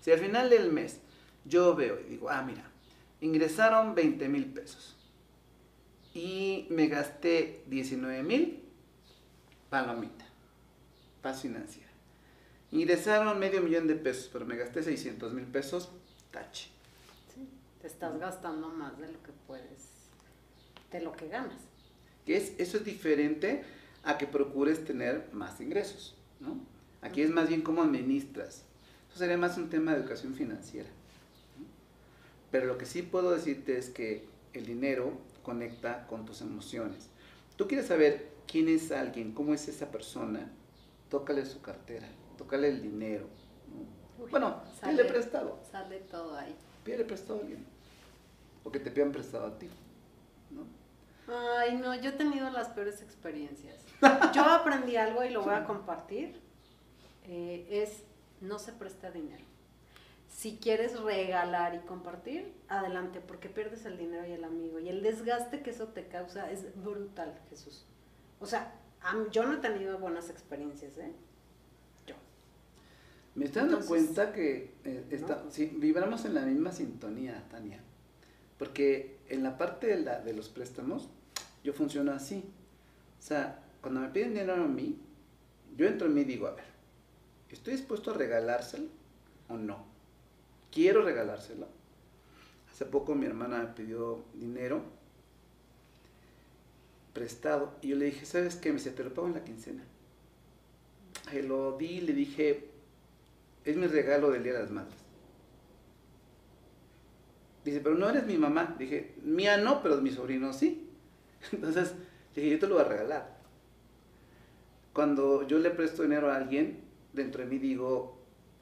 Si 0.00 0.10
al 0.10 0.18
final 0.18 0.50
del 0.50 0.72
mes 0.72 1.00
yo 1.44 1.74
veo 1.76 2.00
y 2.00 2.10
digo, 2.10 2.28
ah, 2.28 2.42
mira, 2.42 2.64
ingresaron 3.20 3.94
20 3.94 4.28
mil 4.28 4.46
pesos 4.46 4.96
y 6.18 6.66
me 6.70 6.88
gasté 6.88 7.62
19 7.68 8.24
mil, 8.24 8.64
palomita 9.70 10.24
paz 11.22 11.42
financiera. 11.42 11.88
Ingresaron 12.72 13.38
medio 13.38 13.62
millón 13.62 13.86
de 13.86 13.94
pesos, 13.94 14.28
pero 14.32 14.44
me 14.44 14.56
gasté 14.56 14.82
600 14.82 15.32
mil 15.32 15.44
pesos, 15.44 15.90
tache. 16.32 16.70
Sí, 17.32 17.48
te 17.80 17.86
estás 17.86 18.18
gastando 18.18 18.68
más 18.68 18.98
de 18.98 19.12
lo 19.12 19.22
que 19.22 19.30
puedes, 19.46 20.08
de 20.90 21.00
lo 21.00 21.12
que 21.12 21.28
ganas. 21.28 21.60
Que 22.26 22.36
es, 22.36 22.52
eso 22.58 22.78
es 22.78 22.84
diferente 22.84 23.62
a 24.02 24.18
que 24.18 24.26
procures 24.26 24.84
tener 24.84 25.28
más 25.32 25.60
ingresos, 25.60 26.16
¿no? 26.40 26.58
Aquí 27.00 27.22
es 27.22 27.30
más 27.30 27.48
bien 27.48 27.62
cómo 27.62 27.82
administras. 27.82 28.64
Eso 29.08 29.18
sería 29.18 29.38
más 29.38 29.56
un 29.56 29.70
tema 29.70 29.92
de 29.92 30.00
educación 30.00 30.34
financiera. 30.34 30.88
Pero 32.50 32.66
lo 32.66 32.76
que 32.76 32.86
sí 32.86 33.02
puedo 33.02 33.30
decirte 33.30 33.78
es 33.78 33.88
que 33.88 34.24
el 34.52 34.66
dinero 34.66 35.27
conecta 35.48 36.06
con 36.08 36.26
tus 36.26 36.42
emociones. 36.42 37.08
Tú 37.56 37.66
quieres 37.66 37.86
saber 37.86 38.28
quién 38.46 38.68
es 38.68 38.92
alguien, 38.92 39.32
cómo 39.32 39.54
es 39.54 39.66
esa 39.66 39.90
persona, 39.90 40.52
tócale 41.08 41.46
su 41.46 41.62
cartera, 41.62 42.06
tócale 42.36 42.68
el 42.68 42.82
dinero. 42.82 43.26
bueno, 44.30 44.62
pídele 44.82 45.06
prestado. 45.06 45.58
Sale 45.72 46.00
todo 46.00 46.36
ahí. 46.36 46.54
Pídele 46.84 47.06
prestado 47.06 47.38
a 47.38 47.40
alguien. 47.40 47.64
O 48.62 48.70
que 48.70 48.78
te 48.78 48.90
pidan 48.90 49.10
prestado 49.10 49.46
a 49.46 49.58
ti. 49.58 49.70
¿no? 50.50 50.66
Ay, 51.34 51.78
no, 51.78 51.94
yo 51.94 52.10
he 52.10 52.12
tenido 52.12 52.50
las 52.50 52.68
peores 52.68 53.00
experiencias. 53.00 53.86
Yo 54.34 54.44
aprendí 54.44 54.96
algo 54.96 55.24
y 55.24 55.30
lo 55.30 55.42
voy 55.42 55.54
a 55.54 55.64
compartir. 55.64 56.38
Eh, 57.24 57.66
es 57.70 58.02
no 58.42 58.58
se 58.58 58.72
presta 58.72 59.10
dinero. 59.10 59.47
Si 60.28 60.58
quieres 60.58 61.00
regalar 61.00 61.74
y 61.74 61.78
compartir, 61.80 62.52
adelante, 62.68 63.20
porque 63.20 63.48
pierdes 63.48 63.84
el 63.86 63.98
dinero 63.98 64.26
y 64.26 64.32
el 64.32 64.44
amigo. 64.44 64.78
Y 64.78 64.88
el 64.88 65.02
desgaste 65.02 65.62
que 65.62 65.70
eso 65.70 65.88
te 65.88 66.06
causa 66.06 66.50
es 66.50 66.64
brutal, 66.82 67.38
Jesús. 67.50 67.84
O 68.40 68.46
sea, 68.46 68.74
yo 69.32 69.44
no 69.44 69.54
he 69.54 69.56
tenido 69.56 69.98
buenas 69.98 70.30
experiencias, 70.30 70.96
¿eh? 70.98 71.12
Yo. 72.06 72.14
Me 73.34 73.46
estoy 73.46 73.62
dando 73.62 73.84
cuenta 73.84 74.32
que 74.32 74.74
eh, 74.84 75.24
si 75.50 75.66
vibramos 75.66 76.24
en 76.24 76.34
la 76.34 76.42
misma 76.42 76.72
sintonía, 76.72 77.44
Tania. 77.50 77.80
Porque 78.58 79.18
en 79.28 79.42
la 79.42 79.58
parte 79.58 79.88
de, 79.88 80.00
la, 80.00 80.20
de 80.20 80.34
los 80.34 80.48
préstamos, 80.48 81.08
yo 81.64 81.72
funciono 81.72 82.12
así. 82.12 82.44
O 83.18 83.22
sea, 83.22 83.60
cuando 83.80 84.00
me 84.00 84.08
piden 84.08 84.34
dinero 84.34 84.54
a 84.54 84.68
mí, 84.68 85.00
yo 85.76 85.86
entro 85.86 86.06
en 86.06 86.14
mí 86.14 86.20
y 86.20 86.24
digo, 86.24 86.46
a 86.46 86.52
ver, 86.52 86.78
¿Estoy 87.50 87.74
dispuesto 87.74 88.10
a 88.10 88.14
regalárselo 88.14 88.88
o 89.48 89.56
no? 89.56 89.86
¿Quiero 90.70 91.02
regalárselo? 91.02 91.66
Hace 92.70 92.84
poco 92.84 93.14
mi 93.14 93.26
hermana 93.26 93.58
me 93.58 93.68
pidió 93.68 94.24
dinero 94.34 94.82
prestado 97.12 97.74
y 97.82 97.88
yo 97.88 97.96
le 97.96 98.06
dije, 98.06 98.24
¿sabes 98.24 98.56
qué? 98.56 98.70
Me 98.70 98.76
dice, 98.76 98.92
te 98.92 99.02
lo 99.02 99.12
pago 99.12 99.26
en 99.26 99.34
la 99.34 99.44
quincena. 99.44 99.82
Y 101.32 101.42
lo 101.42 101.76
di, 101.76 102.00
le 102.00 102.12
dije, 102.12 102.68
es 103.64 103.76
mi 103.76 103.86
regalo 103.86 104.30
del 104.30 104.44
Día 104.44 104.54
de 104.54 104.60
las 104.60 104.70
Madres. 104.70 104.96
Dice, 107.64 107.80
pero 107.80 107.96
no 107.96 108.08
eres 108.08 108.26
mi 108.26 108.38
mamá. 108.38 108.76
Dije, 108.78 109.14
mía 109.22 109.56
no, 109.58 109.82
pero 109.82 110.00
mi 110.00 110.10
sobrino 110.10 110.52
sí. 110.52 110.88
Entonces, 111.52 111.94
dije, 112.34 112.50
yo 112.50 112.58
te 112.58 112.66
lo 112.66 112.76
voy 112.76 112.84
a 112.84 112.88
regalar. 112.88 113.38
Cuando 114.92 115.46
yo 115.46 115.58
le 115.58 115.70
presto 115.70 116.02
dinero 116.02 116.30
a 116.30 116.36
alguien, 116.36 116.80
dentro 117.12 117.42
de 117.42 117.48
mí 117.48 117.58
digo, 117.58 118.17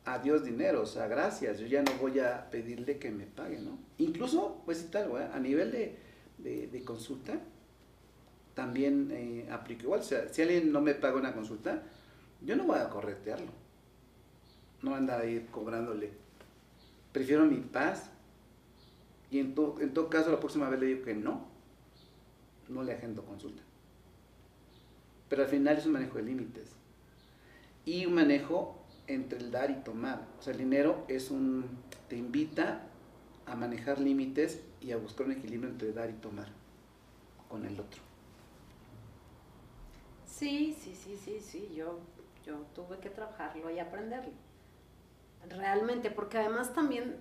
adiós 0.07 0.45
dinero, 0.45 0.83
o 0.83 0.87
sea, 0.87 1.09
gracias, 1.09 1.59
yo 1.59 1.67
ya 1.67 1.83
no 1.83 1.93
voy 2.01 2.21
a 2.21 2.49
pedirle 2.49 2.99
que 2.99 3.11
me 3.11 3.27
pague, 3.27 3.59
¿no? 3.59 3.77
Incluso, 3.99 4.63
pues 4.65 4.85
y 4.85 4.87
tal, 4.87 5.11
a 5.17 5.39
nivel 5.41 5.73
de, 5.73 5.99
de, 6.39 6.85
consulta, 6.85 7.39
también 8.55 9.11
eh, 9.13 9.49
aplico 9.51 9.83
igual, 9.83 10.01
o 10.01 10.05
sea, 10.05 10.33
si 10.33 10.43
alguien 10.43 10.73
no 10.73 10.81
me 10.81 10.95
paga 10.95 11.17
una 11.17 11.35
consulta, 11.35 11.83
yo 12.41 12.55
no 12.55 12.65
voy 12.65 12.79
a 12.79 12.89
corretearlo, 12.89 13.51
no 14.83 14.95
anda 14.95 15.19
a 15.19 15.27
ir 15.27 15.47
cobrándole, 15.47 16.13
prefiero 17.13 17.45
mi 17.45 17.59
paz, 17.59 18.11
y 19.29 19.41
en, 19.41 19.55
en 19.81 19.93
todo 19.93 20.09
caso 20.09 20.31
la 20.31 20.39
próxima 20.39 20.69
vez 20.69 20.79
le 20.79 20.87
digo 20.87 21.05
que 21.05 21.15
no, 21.15 21.49
no 22.69 22.85
le 22.85 22.93
agendo 22.93 23.25
consulta. 23.25 23.63
Pero 25.29 25.43
al 25.43 25.49
final 25.49 25.77
es 25.77 25.87
un 25.87 25.93
manejo 25.93 26.19
de 26.19 26.23
límites. 26.23 26.71
Y 27.85 28.07
un 28.07 28.15
manejo 28.15 28.86
entre 29.07 29.39
el 29.39 29.51
dar 29.51 29.71
y 29.71 29.77
tomar. 29.77 30.27
O 30.39 30.43
sea, 30.43 30.53
el 30.53 30.59
dinero 30.59 31.05
es 31.09 31.31
un, 31.31 31.69
te 32.09 32.17
invita 32.17 32.83
a 33.47 33.55
manejar 33.55 34.01
límites 34.01 34.63
y 34.81 34.93
a 34.93 34.97
buscar 34.97 35.27
un 35.27 35.33
equilibrio 35.33 35.71
entre 35.71 35.93
dar 35.93 36.11
y 36.11 36.15
tomar 36.15 36.49
con 37.49 37.65
el 37.65 37.79
otro. 37.79 38.03
Sí, 40.27 40.77
sí, 40.79 40.95
sí, 40.95 41.17
sí, 41.17 41.41
sí, 41.41 41.73
yo, 41.75 42.01
yo 42.45 42.57
tuve 42.75 42.99
que 42.99 43.09
trabajarlo 43.09 43.71
y 43.71 43.79
aprenderlo. 43.79 44.33
Realmente, 45.49 46.11
porque 46.11 46.39
además 46.39 46.75
también, 46.75 47.17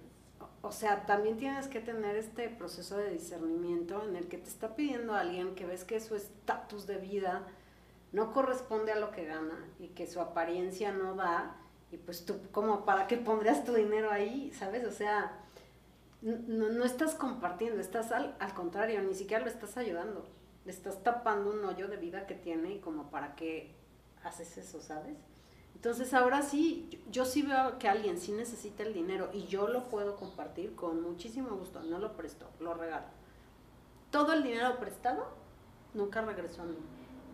o 0.61 0.71
sea, 0.71 1.05
también 1.05 1.37
tienes 1.37 1.67
que 1.67 1.79
tener 1.79 2.17
este 2.17 2.49
proceso 2.49 2.97
de 2.97 3.11
discernimiento 3.11 4.03
en 4.03 4.15
el 4.15 4.27
que 4.27 4.37
te 4.37 4.49
está 4.49 4.75
pidiendo 4.75 5.13
alguien 5.13 5.55
que 5.55 5.65
ves 5.65 5.83
que 5.83 5.99
su 5.99 6.15
estatus 6.15 6.87
de 6.87 6.97
vida 6.97 7.47
no 8.11 8.33
corresponde 8.33 8.91
a 8.91 8.99
lo 8.99 9.11
que 9.11 9.25
gana 9.25 9.63
y 9.79 9.89
que 9.89 10.07
su 10.07 10.19
apariencia 10.19 10.91
no 10.91 11.15
da 11.15 11.55
y 11.91 11.97
pues 11.97 12.25
tú, 12.25 12.39
como, 12.51 12.85
¿para 12.85 13.07
qué 13.07 13.17
pondrías 13.17 13.63
tu 13.63 13.73
dinero 13.73 14.11
ahí? 14.11 14.51
¿Sabes? 14.57 14.85
O 14.85 14.91
sea, 14.91 15.39
no, 16.21 16.69
no 16.69 16.83
estás 16.83 17.15
compartiendo, 17.15 17.79
estás 17.79 18.11
al, 18.11 18.35
al, 18.39 18.53
contrario, 18.53 19.01
ni 19.01 19.13
siquiera 19.13 19.43
lo 19.43 19.49
estás 19.49 19.77
ayudando. 19.77 20.25
Le 20.65 20.71
estás 20.71 21.03
tapando 21.03 21.51
un 21.51 21.63
hoyo 21.63 21.87
de 21.87 21.97
vida 21.97 22.25
que 22.25 22.33
tiene 22.33 22.73
y 22.73 22.79
como 22.79 23.11
para 23.11 23.35
qué 23.35 23.75
haces 24.23 24.57
eso, 24.57 24.81
¿sabes? 24.81 25.15
Entonces 25.75 26.13
ahora 26.15 26.41
sí, 26.41 26.87
yo, 26.89 26.99
yo 27.11 27.25
sí 27.25 27.43
veo 27.43 27.77
que 27.77 27.87
alguien 27.87 28.19
sí 28.19 28.31
necesita 28.31 28.81
el 28.81 28.93
dinero 28.93 29.29
y 29.31 29.45
yo 29.45 29.67
lo 29.67 29.83
puedo 29.83 30.15
compartir 30.15 30.73
con 30.73 31.03
muchísimo 31.03 31.55
gusto, 31.55 31.83
no 31.83 31.99
lo 31.99 32.17
presto, 32.17 32.49
lo 32.59 32.73
regalo. 32.73 33.05
Todo 34.09 34.33
el 34.33 34.41
dinero 34.41 34.79
prestado 34.79 35.27
nunca 35.93 36.21
regresó 36.21 36.63
a 36.63 36.65
mí. 36.65 36.77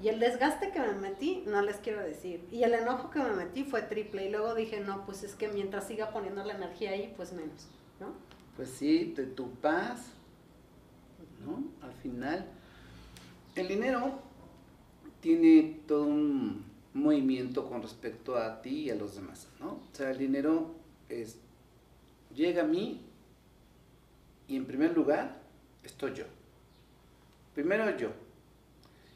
Y 0.01 0.08
el 0.10 0.20
desgaste 0.20 0.72
que 0.72 0.79
me 0.79 0.93
metí, 0.93 1.43
no 1.46 1.62
les 1.62 1.77
quiero 1.77 2.01
decir. 2.01 2.43
Y 2.51 2.63
el 2.63 2.74
enojo 2.74 3.12
que 3.12 3.20
me 3.20 3.34
metí 3.34 3.63
fue 3.63 3.84
triple. 3.84 4.25
Y 4.25 4.31
luego 4.31 4.55
dije, 4.55 4.79
no, 4.79 5.05
pues 5.05 5.23
es 5.23 5.36
que 5.36 5.47
mientras 5.49 5.88
siga 5.88 6.12
poniendo 6.12 6.43
la 6.43 6.56
energía 6.56 6.91
ahí, 6.91 7.13
pues 7.15 7.34
menos, 7.34 7.67
¿no? 7.99 8.13
Pues 8.56 8.69
sí, 8.69 9.13
de 9.15 9.28
tu 9.28 9.52
paz, 9.56 10.08
¿no? 11.45 11.63
Al 11.86 11.93
final, 11.93 12.45
el 13.56 13.67
dinero 13.67 14.19
tiene 15.19 15.82
todo 15.88 16.04
un 16.04 16.65
movimiento 16.93 17.69
con 17.69 17.82
respecto 17.82 18.36
a 18.36 18.62
ti 18.62 18.86
y 18.86 18.89
a 18.89 18.95
los 18.95 19.15
demás, 19.15 19.47
¿no? 19.60 19.67
O 19.71 19.89
sea, 19.93 20.12
el 20.12 20.17
dinero 20.17 20.76
es, 21.10 21.38
llega 22.34 22.63
a 22.63 22.65
mí 22.65 23.02
y 24.47 24.58
en 24.58 24.65
primer 24.65 24.95
lugar 24.95 25.41
estoy 25.84 26.13
yo. 26.13 26.26
Primero 27.54 27.97
yo, 27.97 28.10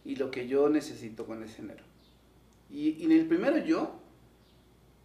y 0.06 0.16
lo 0.16 0.30
que 0.30 0.48
yo 0.48 0.70
necesito 0.70 1.26
con 1.26 1.44
ese 1.44 1.64
dinero. 1.64 1.84
Y, 2.70 3.04
en 3.04 3.12
el 3.12 3.28
primero 3.28 3.58
yo, 3.58 4.00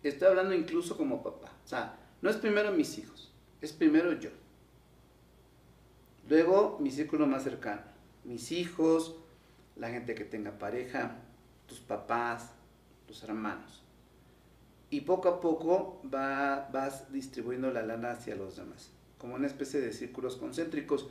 estoy 0.02 0.28
hablando 0.28 0.54
incluso 0.54 0.96
como 0.96 1.22
papá. 1.22 1.52
O 1.64 1.68
sea, 1.68 1.98
no 2.20 2.28
es 2.30 2.36
primero 2.36 2.70
mis 2.70 2.98
hijos, 2.98 3.32
es 3.62 3.72
primero 3.72 4.12
yo. 4.12 4.30
Luego 6.28 6.78
mi 6.80 6.90
círculo 6.90 7.26
más 7.26 7.42
cercano, 7.42 7.82
mis 8.24 8.52
hijos, 8.52 9.16
la 9.76 9.88
gente 9.88 10.14
que 10.14 10.24
tenga 10.24 10.58
pareja, 10.58 11.16
tus 11.66 11.80
papás, 11.80 12.52
tus 13.06 13.22
hermanos. 13.24 13.82
Y 14.90 15.02
poco 15.02 15.28
a 15.28 15.40
poco 15.40 16.02
va, 16.12 16.68
vas 16.72 17.10
distribuyendo 17.12 17.70
la 17.70 17.82
lana 17.82 18.12
hacia 18.12 18.36
los 18.36 18.56
demás, 18.56 18.90
como 19.18 19.34
una 19.36 19.46
especie 19.46 19.80
de 19.80 19.92
círculos 19.92 20.36
concéntricos. 20.36 21.08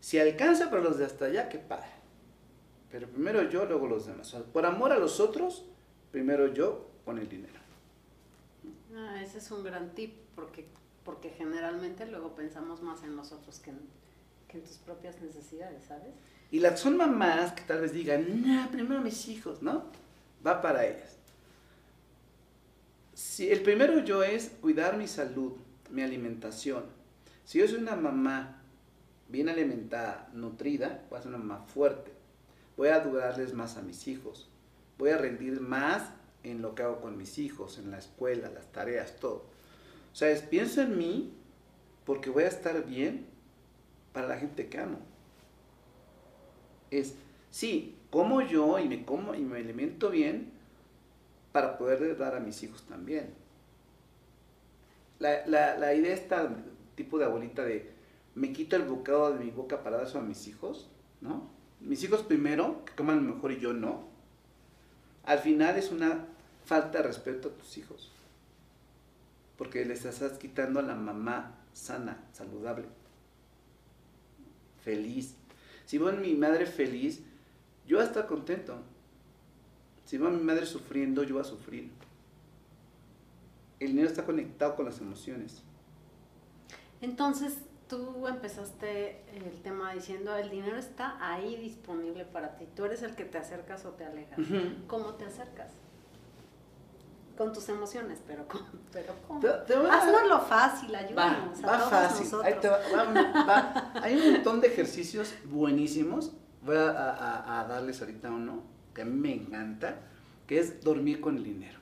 Si 0.00 0.18
alcanza 0.18 0.70
para 0.70 0.82
los 0.82 0.98
de 0.98 1.06
hasta 1.06 1.26
allá, 1.26 1.48
qué 1.48 1.58
padre. 1.58 1.95
Pero 2.96 3.08
primero 3.08 3.42
yo, 3.50 3.66
luego 3.66 3.86
los 3.88 4.06
demás. 4.06 4.34
por 4.54 4.64
amor 4.64 4.90
a 4.90 4.96
los 4.96 5.20
otros, 5.20 5.66
primero 6.12 6.54
yo 6.54 6.88
con 7.04 7.18
el 7.18 7.28
dinero. 7.28 7.60
Ah, 8.96 9.22
ese 9.22 9.36
es 9.36 9.50
un 9.50 9.62
gran 9.62 9.94
tip, 9.94 10.14
porque, 10.34 10.64
porque 11.04 11.28
generalmente 11.28 12.06
luego 12.06 12.34
pensamos 12.34 12.80
más 12.80 13.02
en 13.02 13.14
nosotros 13.14 13.58
que 13.58 13.68
en, 13.68 13.80
que 14.48 14.56
en 14.56 14.64
tus 14.64 14.78
propias 14.78 15.20
necesidades, 15.20 15.84
¿sabes? 15.84 16.14
Y 16.50 16.60
las 16.60 16.80
son 16.80 16.96
mamás 16.96 17.52
que 17.52 17.64
tal 17.64 17.82
vez 17.82 17.92
digan, 17.92 18.42
no, 18.42 18.70
primero 18.70 19.02
mis 19.02 19.28
hijos, 19.28 19.60
¿no? 19.60 19.84
Va 20.46 20.62
para 20.62 20.86
ellas. 20.86 21.18
Si 23.12 23.50
el 23.50 23.60
primero 23.62 23.98
yo 24.04 24.22
es 24.22 24.52
cuidar 24.62 24.96
mi 24.96 25.06
salud, 25.06 25.52
mi 25.90 26.00
alimentación. 26.00 26.84
Si 27.44 27.58
yo 27.58 27.68
soy 27.68 27.76
una 27.76 27.94
mamá 27.94 28.62
bien 29.28 29.50
alimentada, 29.50 30.30
nutrida, 30.32 31.04
voy 31.10 31.18
a 31.18 31.22
ser 31.22 31.28
una 31.28 31.44
mamá 31.44 31.66
fuerte 31.66 32.15
voy 32.76 32.88
a 32.88 33.00
durarles 33.00 33.54
más 33.54 33.76
a 33.76 33.82
mis 33.82 34.06
hijos, 34.08 34.48
voy 34.98 35.10
a 35.10 35.18
rendir 35.18 35.60
más 35.60 36.10
en 36.42 36.62
lo 36.62 36.74
que 36.74 36.82
hago 36.82 37.00
con 37.00 37.16
mis 37.16 37.38
hijos, 37.38 37.78
en 37.78 37.90
la 37.90 37.98
escuela, 37.98 38.50
las 38.50 38.70
tareas, 38.72 39.16
todo. 39.16 39.44
O 40.12 40.16
sea, 40.16 40.30
es, 40.30 40.42
pienso 40.42 40.82
en 40.82 40.96
mí 40.96 41.32
porque 42.04 42.30
voy 42.30 42.44
a 42.44 42.48
estar 42.48 42.84
bien 42.84 43.26
para 44.12 44.28
la 44.28 44.38
gente 44.38 44.68
que 44.68 44.78
amo. 44.78 44.98
Es, 46.90 47.16
sí, 47.50 47.98
como 48.10 48.40
yo 48.42 48.78
y 48.78 48.88
me 48.88 49.04
como 49.04 49.34
y 49.34 49.40
me 49.40 49.58
alimento 49.58 50.10
bien 50.10 50.52
para 51.52 51.76
poder 51.78 52.16
dar 52.16 52.34
a 52.34 52.40
mis 52.40 52.62
hijos 52.62 52.82
también. 52.84 53.34
La, 55.18 55.94
idea 55.94 56.14
esta 56.14 56.54
tipo 56.94 57.18
de 57.18 57.24
abuelita 57.24 57.64
de 57.64 57.90
me 58.34 58.52
quito 58.52 58.76
el 58.76 58.82
bocado 58.82 59.32
de 59.32 59.44
mi 59.44 59.50
boca 59.50 59.82
para 59.82 59.96
dar 59.96 60.06
eso 60.06 60.18
a 60.18 60.22
mis 60.22 60.46
hijos, 60.46 60.88
¿no? 61.20 61.55
Mis 61.80 62.02
hijos 62.02 62.22
primero, 62.22 62.84
que 62.84 62.94
coman 62.94 63.26
mejor 63.26 63.52
y 63.52 63.60
yo 63.60 63.72
no, 63.72 64.04
al 65.24 65.38
final 65.40 65.76
es 65.76 65.90
una 65.90 66.26
falta 66.64 66.98
de 66.98 67.04
respeto 67.04 67.48
a 67.48 67.52
tus 67.52 67.76
hijos. 67.78 68.10
Porque 69.58 69.84
les 69.84 70.04
estás 70.04 70.38
quitando 70.38 70.80
a 70.80 70.82
la 70.82 70.94
mamá 70.94 71.54
sana, 71.72 72.24
saludable, 72.32 72.84
feliz. 74.84 75.34
Si 75.86 75.98
veo 75.98 76.08
a 76.08 76.12
mi 76.12 76.34
madre 76.34 76.66
feliz, 76.66 77.20
yo 77.86 77.96
voy 77.96 78.04
a 78.04 78.08
estar 78.08 78.26
contento. 78.26 78.78
Si 80.04 80.18
veo 80.18 80.28
a 80.28 80.32
mi 80.32 80.42
madre 80.42 80.66
sufriendo, 80.66 81.22
yo 81.22 81.34
voy 81.34 81.42
a 81.42 81.44
sufrir. 81.44 81.90
El 83.80 83.94
niño 83.94 84.06
está 84.06 84.24
conectado 84.24 84.76
con 84.76 84.86
las 84.86 85.00
emociones. 85.00 85.62
Entonces, 87.00 87.58
tú 87.88 88.26
empezaste 88.26 89.22
el 89.32 89.60
tema 89.62 89.92
diciendo 89.92 90.36
el 90.36 90.50
dinero 90.50 90.76
está 90.76 91.16
ahí 91.20 91.56
disponible 91.56 92.24
para 92.24 92.56
ti. 92.56 92.66
Tú 92.74 92.84
eres 92.84 93.02
el 93.02 93.14
que 93.14 93.24
te 93.24 93.38
acercas 93.38 93.84
o 93.84 93.90
te 93.90 94.04
alejas. 94.04 94.38
¿Cómo 94.86 95.14
te 95.14 95.24
acercas? 95.24 95.70
Con 97.36 97.52
tus 97.52 97.68
emociones, 97.68 98.20
pero 98.26 98.48
¿cómo? 98.48 98.64
Pero. 98.92 99.90
Haznos 99.90 100.26
lo 100.26 100.40
fácil, 100.40 100.94
ayúdanos 100.94 101.62
va, 101.62 101.76
a 101.76 102.08
fácil. 102.08 102.26
Hay 104.02 104.16
un 104.16 104.32
montón 104.32 104.60
de 104.60 104.68
ejercicios 104.68 105.34
buenísimos. 105.44 106.32
Voy 106.62 106.76
a, 106.76 107.60
a, 107.60 107.64
darles 107.68 108.00
ahorita 108.00 108.30
uno 108.30 108.62
que 108.94 109.02
a 109.02 109.04
mí 109.04 109.12
me 109.12 109.34
encanta, 109.34 110.00
que 110.46 110.58
es 110.58 110.82
dormir 110.82 111.20
con 111.20 111.36
el 111.36 111.44
dinero. 111.44 111.78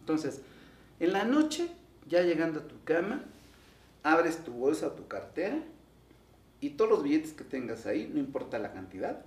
Entonces, 0.00 0.40
en 0.98 1.12
la 1.12 1.24
noche, 1.24 1.70
ya 2.08 2.22
llegando 2.22 2.60
a 2.60 2.62
tu 2.66 2.82
cama, 2.82 3.22
abres 4.02 4.44
tu 4.44 4.52
bolsa 4.52 4.88
o 4.88 4.92
tu 4.92 5.06
cartera 5.08 5.58
y 6.60 6.70
todos 6.70 6.90
los 6.90 7.02
billetes 7.02 7.32
que 7.32 7.44
tengas 7.44 7.86
ahí, 7.86 8.10
no 8.12 8.18
importa 8.20 8.58
la 8.58 8.72
cantidad, 8.72 9.24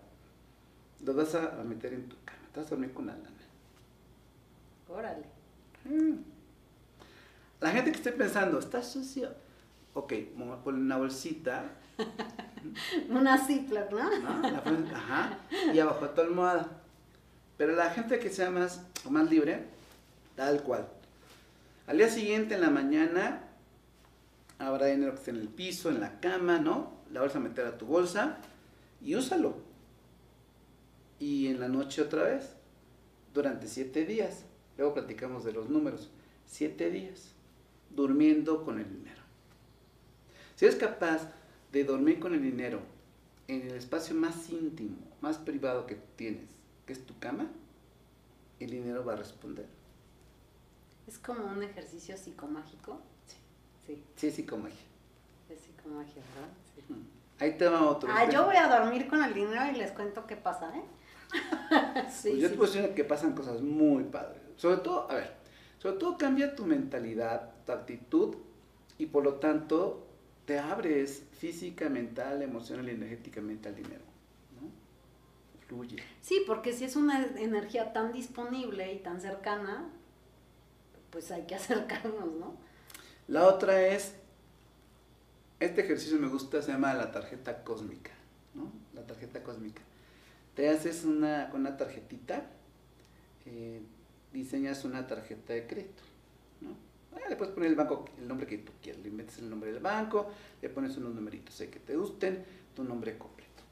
los 1.03 1.15
vas 1.15 1.35
a 1.35 1.63
meter 1.63 1.93
en 1.93 2.07
tu 2.09 2.15
cama. 2.25 2.39
Te 2.53 2.59
vas 2.59 2.67
a 2.67 2.71
dormir 2.71 2.93
con 2.93 3.07
la 3.07 3.13
lana. 3.13 3.29
Órale. 4.89 5.25
Mm. 5.85 6.17
La 7.61 7.71
gente 7.71 7.91
que 7.91 7.97
esté 7.97 8.11
pensando, 8.11 8.59
está 8.59 8.83
sucio. 8.83 9.29
Ok, 9.93 10.13
vamos 10.35 10.59
a 10.59 10.63
poner 10.63 10.81
una 10.81 10.97
bolsita. 10.97 11.63
una 13.09 13.37
Ziploc, 13.37 13.91
¿no? 13.91 14.19
¿no? 14.19 14.49
La 14.49 14.63
pones- 14.63 14.91
ajá. 14.93 15.37
Y 15.73 15.79
abajo 15.79 16.09
tu 16.09 16.21
almohada. 16.21 16.67
Pero 17.57 17.73
la 17.75 17.89
gente 17.91 18.19
que 18.19 18.29
sea 18.29 18.49
más, 18.49 18.81
más 19.09 19.29
libre, 19.29 19.65
tal 20.35 20.61
cual. 20.63 20.87
Al 21.87 21.97
día 21.97 22.09
siguiente, 22.09 22.55
en 22.55 22.61
la 22.61 22.69
mañana, 22.69 23.43
habrá 24.61 24.87
dinero 24.87 25.11
que 25.13 25.19
esté 25.19 25.31
en 25.31 25.37
el 25.37 25.49
piso, 25.49 25.89
en 25.89 25.99
la 25.99 26.19
cama, 26.19 26.59
¿no? 26.59 26.93
La 27.11 27.21
vas 27.21 27.35
a 27.35 27.39
meter 27.39 27.65
a 27.65 27.77
tu 27.77 27.85
bolsa 27.85 28.37
y 29.01 29.15
úsalo. 29.15 29.55
Y 31.19 31.47
en 31.47 31.59
la 31.59 31.67
noche 31.67 32.01
otra 32.01 32.23
vez, 32.23 32.55
durante 33.33 33.67
siete 33.67 34.05
días. 34.05 34.45
Luego 34.77 34.93
platicamos 34.93 35.43
de 35.43 35.53
los 35.53 35.69
números. 35.69 36.09
Siete 36.45 36.89
días, 36.89 37.33
durmiendo 37.89 38.63
con 38.63 38.79
el 38.79 38.89
dinero. 38.89 39.21
Si 40.55 40.65
eres 40.65 40.77
capaz 40.77 41.31
de 41.71 41.83
dormir 41.83 42.19
con 42.19 42.33
el 42.33 42.41
dinero 42.41 42.79
en 43.47 43.61
el 43.67 43.75
espacio 43.75 44.15
más 44.15 44.49
íntimo, 44.49 44.97
más 45.21 45.37
privado 45.37 45.85
que 45.85 45.95
tienes, 46.15 46.49
que 46.85 46.93
es 46.93 47.05
tu 47.05 47.17
cama, 47.19 47.49
el 48.59 48.69
dinero 48.69 49.03
va 49.03 49.13
a 49.13 49.17
responder. 49.17 49.65
Es 51.07 51.17
como 51.17 51.45
un 51.45 51.63
ejercicio 51.63 52.15
psicomágico. 52.17 53.01
Sí. 53.85 54.03
Sí, 54.15 54.27
es 54.27 54.35
psicomagia. 54.35 54.79
es 55.49 55.59
psicomagia, 55.59 56.21
¿verdad? 56.35 56.49
Sí. 56.75 56.83
Ahí 57.39 57.57
te 57.57 57.67
va 57.67 57.89
otro. 57.89 58.09
Ah, 58.11 58.29
yo 58.29 58.45
voy 58.45 58.55
a 58.55 58.67
dormir 58.67 59.07
con 59.07 59.23
el 59.23 59.33
dinero 59.33 59.61
y 59.71 59.77
les 59.77 59.91
cuento 59.91 60.27
qué 60.27 60.35
pasa, 60.35 60.71
¿eh? 60.75 60.83
sí, 62.11 62.29
Pues 62.31 62.41
yo 62.41 62.49
te 62.49 62.57
puedo 62.57 62.71
decir 62.71 62.93
que 62.93 63.03
pasan 63.03 63.33
cosas 63.33 63.61
muy 63.61 64.03
padres. 64.03 64.41
Sobre 64.57 64.77
todo, 64.77 65.09
a 65.09 65.15
ver, 65.15 65.33
sobre 65.79 65.97
todo 65.97 66.17
cambia 66.17 66.55
tu 66.55 66.65
mentalidad, 66.65 67.49
tu 67.65 67.71
actitud 67.71 68.35
y 68.97 69.07
por 69.07 69.23
lo 69.23 69.35
tanto 69.35 70.05
te 70.45 70.59
abres 70.59 71.23
física, 71.31 71.89
mental, 71.89 72.41
emocional 72.41 72.87
y 72.87 72.91
energéticamente 72.91 73.69
al 73.69 73.75
dinero. 73.75 74.03
¿no? 74.59 74.69
Fluye. 75.65 75.97
Sí, 76.21 76.43
porque 76.45 76.73
si 76.73 76.83
es 76.83 76.95
una 76.95 77.25
energía 77.37 77.93
tan 77.93 78.11
disponible 78.11 78.93
y 78.93 78.99
tan 78.99 79.19
cercana, 79.19 79.89
pues 81.09 81.31
hay 81.31 81.47
que 81.47 81.55
acercarnos, 81.55 82.31
¿no? 82.33 82.55
La 83.31 83.47
otra 83.47 83.87
es, 83.87 84.11
este 85.61 85.79
ejercicio 85.79 86.19
me 86.19 86.27
gusta, 86.27 86.61
se 86.61 86.73
llama 86.73 86.93
la 86.93 87.13
tarjeta 87.13 87.63
cósmica, 87.63 88.11
¿no? 88.53 88.73
La 88.93 89.07
tarjeta 89.07 89.41
cósmica. 89.41 89.81
Te 90.53 90.67
haces 90.67 91.05
una, 91.05 91.49
con 91.49 91.61
una 91.61 91.77
tarjetita, 91.77 92.43
eh, 93.45 93.79
diseñas 94.33 94.83
una 94.83 95.07
tarjeta 95.07 95.53
de 95.53 95.65
crédito, 95.65 96.03
¿no? 96.59 96.75
Ah, 97.15 97.29
le 97.29 97.37
puedes 97.37 97.53
poner 97.53 97.69
el 97.69 97.77
banco, 97.77 98.03
el 98.19 98.27
nombre 98.27 98.45
que 98.45 98.57
tú 98.57 98.73
quieras, 98.83 99.01
le 99.01 99.07
inventas 99.07 99.37
el 99.37 99.49
nombre 99.49 99.71
del 99.71 99.81
banco, 99.81 100.29
le 100.61 100.67
pones 100.67 100.97
unos 100.97 101.15
numeritos 101.15 101.55
que 101.55 101.79
te 101.79 101.95
gusten, 101.95 102.43
tu 102.75 102.83
nombre 102.83 103.17
completo. 103.17 103.63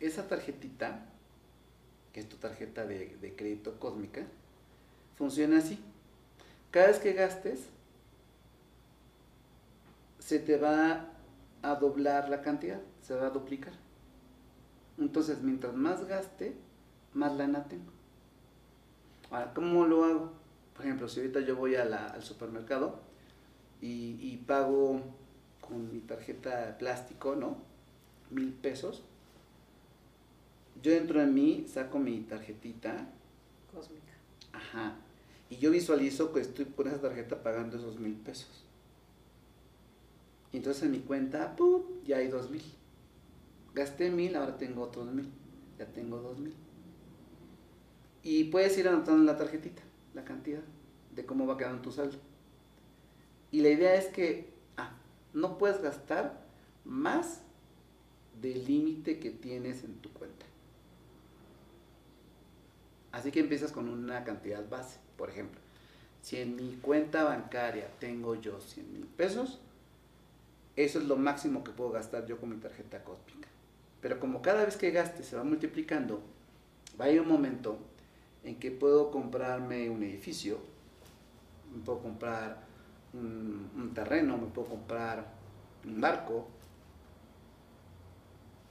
Esa 0.00 0.26
tarjetita, 0.26 1.04
que 2.14 2.20
es 2.20 2.28
tu 2.30 2.38
tarjeta 2.38 2.86
de, 2.86 3.18
de 3.20 3.36
crédito 3.36 3.78
cósmica, 3.78 4.24
funciona 5.18 5.58
así. 5.58 5.78
Cada 6.70 6.86
vez 6.86 6.98
que 6.98 7.12
gastes, 7.12 7.66
se 10.20 10.38
te 10.38 10.56
va 10.56 11.06
a 11.62 11.74
doblar 11.74 12.28
la 12.28 12.40
cantidad, 12.42 12.80
se 13.02 13.16
va 13.16 13.26
a 13.26 13.30
duplicar. 13.30 13.72
Entonces, 14.98 15.42
mientras 15.42 15.74
más 15.74 16.06
gaste, 16.06 16.54
más 17.14 17.34
lana 17.36 17.64
tengo. 17.64 17.90
Ahora, 19.30 19.52
¿cómo 19.54 19.86
lo 19.86 20.04
hago? 20.04 20.32
Por 20.76 20.84
ejemplo, 20.84 21.08
si 21.08 21.20
ahorita 21.20 21.40
yo 21.40 21.56
voy 21.56 21.74
a 21.74 21.84
la- 21.84 22.06
al 22.06 22.22
supermercado 22.22 23.00
y, 23.80 24.16
y 24.20 24.36
pago 24.46 25.00
con 25.60 25.92
mi 25.92 26.00
tarjeta 26.00 26.66
de 26.66 26.72
plástico, 26.74 27.34
¿no? 27.34 27.56
Mil 28.30 28.52
pesos. 28.52 29.02
Yo 30.82 30.92
entro 30.92 31.20
en 31.20 31.34
mí, 31.34 31.66
saco 31.68 31.98
mi 31.98 32.20
tarjetita, 32.20 33.08
Cósmica. 33.74 34.12
Ajá. 34.52 34.94
Y 35.48 35.56
yo 35.56 35.70
visualizo 35.70 36.32
que 36.32 36.40
estoy 36.40 36.64
por 36.64 36.88
esa 36.88 37.00
tarjeta 37.00 37.42
pagando 37.42 37.76
esos 37.76 37.98
mil 37.98 38.14
pesos. 38.14 38.64
Y 40.52 40.56
entonces 40.56 40.82
en 40.82 40.90
mi 40.92 41.00
cuenta, 41.00 41.56
¡pum! 41.56 41.82
ya 42.04 42.18
hay 42.18 42.28
dos 42.28 42.50
mil. 42.50 42.62
Gasté 43.74 44.10
mil, 44.10 44.34
ahora 44.36 44.56
tengo 44.56 44.82
otros 44.82 45.06
mil. 45.12 45.28
Ya 45.78 45.86
tengo 45.86 46.18
dos 46.18 46.38
mil. 46.38 46.54
Y 48.22 48.44
puedes 48.44 48.76
ir 48.78 48.88
anotando 48.88 49.20
en 49.20 49.26
la 49.26 49.36
tarjetita 49.36 49.82
la 50.14 50.24
cantidad 50.24 50.62
de 51.14 51.24
cómo 51.24 51.46
va 51.46 51.56
quedando 51.56 51.82
tu 51.82 51.92
saldo. 51.92 52.18
Y 53.50 53.60
la 53.60 53.70
idea 53.70 53.94
es 53.94 54.06
que 54.06 54.52
ah, 54.76 54.92
no 55.32 55.58
puedes 55.58 55.80
gastar 55.80 56.44
más 56.84 57.42
del 58.40 58.64
límite 58.66 59.18
que 59.18 59.30
tienes 59.30 59.84
en 59.84 59.94
tu 59.96 60.12
cuenta. 60.12 60.46
Así 63.12 63.30
que 63.32 63.40
empiezas 63.40 63.72
con 63.72 63.88
una 63.88 64.24
cantidad 64.24 64.68
base. 64.68 64.98
Por 65.16 65.30
ejemplo, 65.30 65.60
si 66.22 66.36
en 66.36 66.56
mi 66.56 66.76
cuenta 66.76 67.24
bancaria 67.24 67.88
tengo 67.98 68.34
yo 68.34 68.60
100 68.60 68.92
mil 68.92 69.06
pesos, 69.06 69.60
eso 70.84 70.98
es 70.98 71.04
lo 71.06 71.16
máximo 71.16 71.64
que 71.64 71.72
puedo 71.72 71.90
gastar 71.90 72.26
yo 72.26 72.38
con 72.38 72.50
mi 72.50 72.56
tarjeta 72.56 73.02
cósmica. 73.02 73.48
Pero 74.00 74.18
como 74.18 74.42
cada 74.42 74.64
vez 74.64 74.76
que 74.76 74.90
gaste 74.90 75.22
se 75.22 75.36
va 75.36 75.44
multiplicando, 75.44 76.22
va 77.00 77.06
a 77.06 77.10
ir 77.10 77.20
un 77.20 77.28
momento 77.28 77.78
en 78.44 78.56
que 78.56 78.70
puedo 78.70 79.10
comprarme 79.10 79.90
un 79.90 80.02
edificio, 80.02 80.58
me 81.74 81.82
puedo 81.82 82.00
comprar 82.00 82.62
un, 83.12 83.70
un 83.76 83.94
terreno, 83.94 84.38
me 84.38 84.46
puedo 84.46 84.68
comprar 84.68 85.26
un 85.84 86.00
barco. 86.00 86.48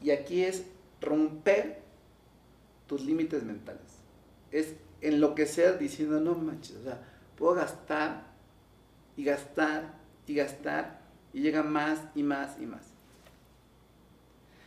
Y 0.01 0.11
aquí 0.11 0.43
es 0.43 0.65
romper 1.01 1.81
tus 2.87 3.01
límites 3.01 3.43
mentales. 3.43 3.99
Es 4.51 4.73
enloquecer 5.01 5.77
diciendo, 5.77 6.19
no 6.19 6.35
manches, 6.35 6.77
o 6.77 6.83
sea, 6.83 7.01
puedo 7.37 7.53
gastar 7.55 8.23
y 9.15 9.23
gastar 9.23 9.93
y 10.25 10.35
gastar 10.35 10.98
y 11.33 11.41
llega 11.41 11.63
más 11.63 11.99
y 12.15 12.23
más 12.23 12.57
y 12.59 12.65
más. 12.65 12.81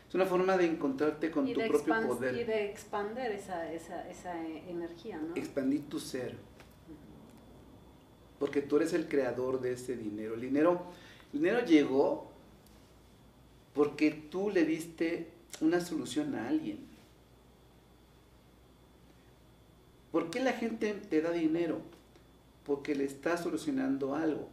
Es 0.09 0.14
una 0.14 0.27
forma 0.27 0.59
de 0.59 0.66
encontrarte 0.66 1.31
con 1.31 1.48
y, 1.48 1.55
tu 1.55 1.61
propio 1.61 2.07
poder, 2.07 2.37
y 2.37 2.44
de 2.44 2.70
expander 2.70 3.33
esa, 3.33 3.72
esa, 3.72 4.07
esa 4.11 4.44
eh, 4.44 4.62
energía, 4.68 5.18
¿no? 5.18 5.35
expandir 5.35 5.88
tu 5.88 5.98
ser, 5.98 6.37
porque 8.38 8.61
tú 8.61 8.77
eres 8.77 8.92
el 8.92 9.09
creador 9.09 9.61
de 9.61 9.72
ese 9.72 9.96
dinero. 9.96 10.35
El 10.35 10.42
dinero, 10.42 10.83
el 11.33 11.40
dinero 11.40 11.64
llegó 11.64 12.31
porque 13.75 14.11
tú 14.11 14.51
le 14.51 14.64
diste 14.64 15.29
una 15.61 15.81
solución 15.81 16.35
a 16.35 16.48
alguien. 16.48 16.79
¿Por 20.11 20.29
qué 20.29 20.40
la 20.40 20.53
gente 20.53 20.92
te 20.92 21.22
da 21.22 21.31
dinero? 21.31 21.81
Porque 22.66 22.94
le 22.94 23.05
está 23.05 23.38
solucionando 23.38 24.14
algo, 24.14 24.48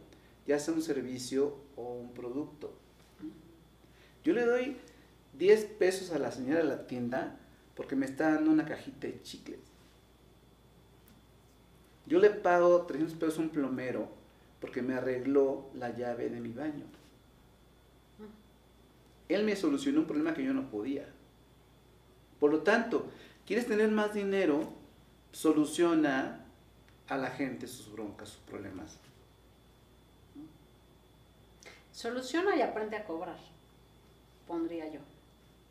ya 0.46 0.58
sea 0.58 0.72
un 0.72 0.80
servicio 0.80 1.54
un 1.80 2.12
producto. 2.12 2.72
Yo 4.24 4.32
le 4.32 4.44
doy 4.44 4.76
10 5.38 5.64
pesos 5.78 6.10
a 6.12 6.18
la 6.18 6.32
señora 6.32 6.60
de 6.60 6.68
la 6.68 6.86
tienda 6.86 7.38
porque 7.74 7.96
me 7.96 8.06
está 8.06 8.34
dando 8.34 8.50
una 8.50 8.66
cajita 8.66 9.06
de 9.06 9.22
chicles. 9.22 9.60
Yo 12.06 12.18
le 12.18 12.30
pago 12.30 12.82
300 12.82 13.16
pesos 13.16 13.38
a 13.38 13.42
un 13.42 13.50
plomero 13.50 14.08
porque 14.60 14.82
me 14.82 14.94
arregló 14.94 15.70
la 15.74 15.96
llave 15.96 16.28
de 16.28 16.40
mi 16.40 16.52
baño. 16.52 16.84
Él 19.28 19.44
me 19.44 19.56
solucionó 19.56 20.00
un 20.00 20.06
problema 20.06 20.34
que 20.34 20.44
yo 20.44 20.52
no 20.52 20.70
podía. 20.70 21.06
Por 22.40 22.50
lo 22.50 22.62
tanto, 22.62 23.06
¿quieres 23.46 23.66
tener 23.66 23.90
más 23.90 24.12
dinero? 24.12 24.72
Soluciona 25.32 26.44
a 27.06 27.16
la 27.16 27.30
gente 27.30 27.68
sus 27.68 27.92
broncas, 27.92 28.30
sus 28.30 28.40
problemas. 28.40 28.98
Soluciona 31.92 32.56
y 32.56 32.62
aprende 32.62 32.96
a 32.96 33.04
cobrar, 33.04 33.38
pondría 34.46 34.88
yo. 34.88 35.00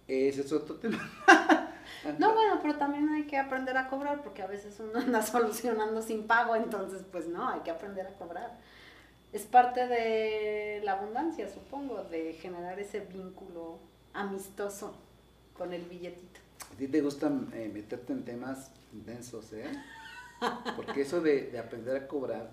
Ese 0.07 0.41
es 0.41 0.51
otro 0.51 0.75
tema. 0.75 1.09
No, 2.17 2.33
bueno, 2.33 2.59
pero 2.61 2.75
también 2.75 3.09
hay 3.09 3.23
que 3.23 3.37
aprender 3.37 3.75
a 3.77 3.89
cobrar 3.89 4.23
porque 4.23 4.41
a 4.41 4.47
veces 4.47 4.79
uno 4.79 4.99
anda 4.99 5.21
solucionando 5.25 6.01
sin 6.01 6.27
pago, 6.27 6.55
entonces 6.55 7.03
pues 7.11 7.27
no, 7.27 7.49
hay 7.49 7.59
que 7.61 7.71
aprender 7.71 8.07
a 8.07 8.11
cobrar. 8.11 8.57
Es 9.33 9.43
parte 9.43 9.85
de 9.87 10.81
la 10.83 10.93
abundancia, 10.93 11.49
supongo, 11.49 12.03
de 12.05 12.33
generar 12.33 12.79
ese 12.79 13.01
vínculo 13.01 13.79
amistoso 14.13 14.93
con 15.57 15.73
el 15.73 15.83
billetito. 15.83 16.39
A 16.73 16.77
ti 16.77 16.87
te 16.87 17.01
gusta 17.01 17.31
eh, 17.53 17.69
meterte 17.73 18.13
en 18.13 18.23
temas 18.23 18.71
densos, 18.91 19.53
¿eh? 19.53 19.69
Porque 20.75 21.01
eso 21.01 21.21
de, 21.21 21.51
de 21.51 21.59
aprender 21.59 21.97
a 21.97 22.07
cobrar 22.07 22.51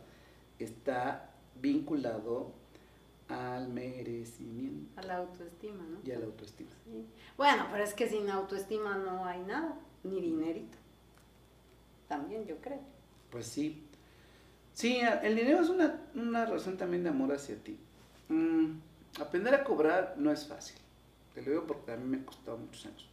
está 0.59 1.31
vinculado 1.61 2.53
al 3.29 3.69
merecimiento 3.69 5.01
A 5.01 5.03
la 5.03 5.17
autoestima, 5.17 5.83
¿no? 5.85 5.99
y 6.05 6.13
a 6.13 6.19
la 6.19 6.27
autoestima. 6.27 6.71
Sí. 6.85 7.07
Bueno, 7.37 7.67
pero 7.71 7.83
es 7.85 7.95
que 7.95 8.09
sin 8.09 8.29
autoestima 8.31 8.97
no 8.99 9.25
hay 9.25 9.41
nada, 9.41 9.75
ni 10.05 10.21
dinerito. 10.21 10.79
También 12.09 12.47
yo 12.47 12.57
creo. 12.61 12.81
Pues 13.31 13.47
sí, 13.47 13.87
Sí, 14.77 15.01
el 15.23 15.35
dinero 15.35 15.63
es 15.63 15.71
una, 15.71 16.03
una 16.15 16.45
razón 16.45 16.77
también 16.77 17.03
de 17.03 17.09
amor 17.09 17.33
hacia 17.33 17.57
ti. 17.57 17.79
Mm, 18.29 18.73
aprender 19.19 19.55
a 19.55 19.65
cobrar 19.65 20.17
no 20.19 20.31
es 20.31 20.47
fácil. 20.47 20.77
Te 21.35 21.41
lo 21.41 21.51
digo 21.51 21.67
porque 21.67 21.93
a 21.93 21.97
mí 21.97 22.05
me 22.05 22.19
ha 22.19 22.27
costado 22.27 22.59
muchos 22.59 22.85
años. 22.85 23.09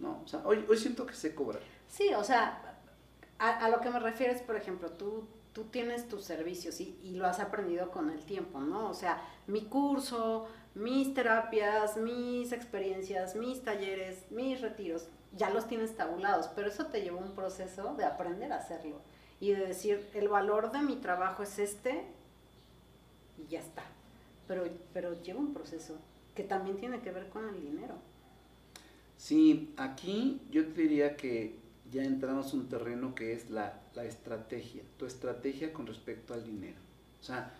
No, 0.00 0.20
o 0.24 0.26
sea, 0.26 0.42
hoy, 0.44 0.64
hoy 0.68 0.76
siento 0.76 1.06
que 1.06 1.14
sé 1.14 1.32
cobrar. 1.32 1.62
Sí, 1.86 2.12
o 2.14 2.24
sea, 2.24 2.80
a, 3.38 3.64
a 3.64 3.68
lo 3.68 3.80
que 3.80 3.90
me 3.90 4.00
refiero 4.00 4.32
es, 4.32 4.42
por 4.42 4.56
ejemplo, 4.56 4.90
tú, 4.90 5.24
tú 5.54 5.64
tienes 5.64 6.08
tus 6.08 6.24
servicios 6.24 6.80
y, 6.80 6.98
y 7.02 7.12
lo 7.14 7.26
has 7.26 7.40
aprendido 7.40 7.90
con 7.90 8.10
el 8.10 8.24
tiempo, 8.24 8.60
¿no? 8.60 8.90
O 8.90 8.94
sea, 8.94 9.22
mi 9.46 9.62
curso, 9.62 10.46
mis 10.74 11.14
terapias, 11.14 11.96
mis 11.96 12.52
experiencias, 12.52 13.36
mis 13.36 13.62
talleres, 13.62 14.30
mis 14.30 14.60
retiros, 14.60 15.06
ya 15.36 15.50
los 15.50 15.66
tienes 15.66 15.96
tabulados, 15.96 16.48
pero 16.54 16.68
eso 16.68 16.86
te 16.86 17.02
llevó 17.02 17.18
un 17.18 17.34
proceso 17.34 17.94
de 17.94 18.04
aprender 18.04 18.52
a 18.52 18.58
hacerlo 18.58 19.00
y 19.40 19.52
de 19.52 19.66
decir, 19.66 20.08
el 20.14 20.28
valor 20.28 20.72
de 20.72 20.80
mi 20.80 20.96
trabajo 20.96 21.42
es 21.42 21.58
este 21.58 22.04
y 23.38 23.50
ya 23.50 23.60
está. 23.60 23.82
Pero, 24.46 24.64
pero 24.92 25.20
lleva 25.22 25.40
un 25.40 25.54
proceso 25.54 25.98
que 26.34 26.42
también 26.42 26.76
tiene 26.78 27.00
que 27.00 27.12
ver 27.12 27.28
con 27.28 27.48
el 27.48 27.60
dinero. 27.60 27.94
Sí, 29.16 29.72
aquí 29.76 30.40
yo 30.50 30.66
te 30.66 30.82
diría 30.82 31.16
que 31.16 31.56
ya 31.92 32.02
entramos 32.02 32.52
en 32.52 32.60
un 32.60 32.68
terreno 32.68 33.14
que 33.14 33.32
es 33.32 33.50
la, 33.50 33.80
la 33.94 34.04
estrategia, 34.04 34.82
tu 34.98 35.06
estrategia 35.06 35.72
con 35.72 35.86
respecto 35.86 36.34
al 36.34 36.44
dinero. 36.44 36.78
O 37.20 37.24
sea, 37.24 37.52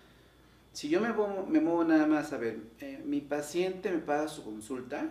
si 0.72 0.88
yo 0.88 1.00
me 1.00 1.12
muevo, 1.12 1.46
me 1.46 1.60
muevo 1.60 1.84
nada 1.84 2.06
más 2.06 2.32
a 2.32 2.38
ver, 2.38 2.60
eh, 2.80 3.02
mi 3.04 3.20
paciente 3.20 3.90
me 3.90 3.98
paga 3.98 4.28
su 4.28 4.44
consulta, 4.44 5.10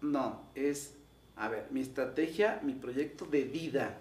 no, 0.00 0.40
es, 0.54 0.94
a 1.36 1.48
ver, 1.48 1.66
mi 1.70 1.80
estrategia, 1.80 2.60
mi 2.62 2.72
proyecto 2.72 3.26
de 3.26 3.44
vida. 3.44 3.98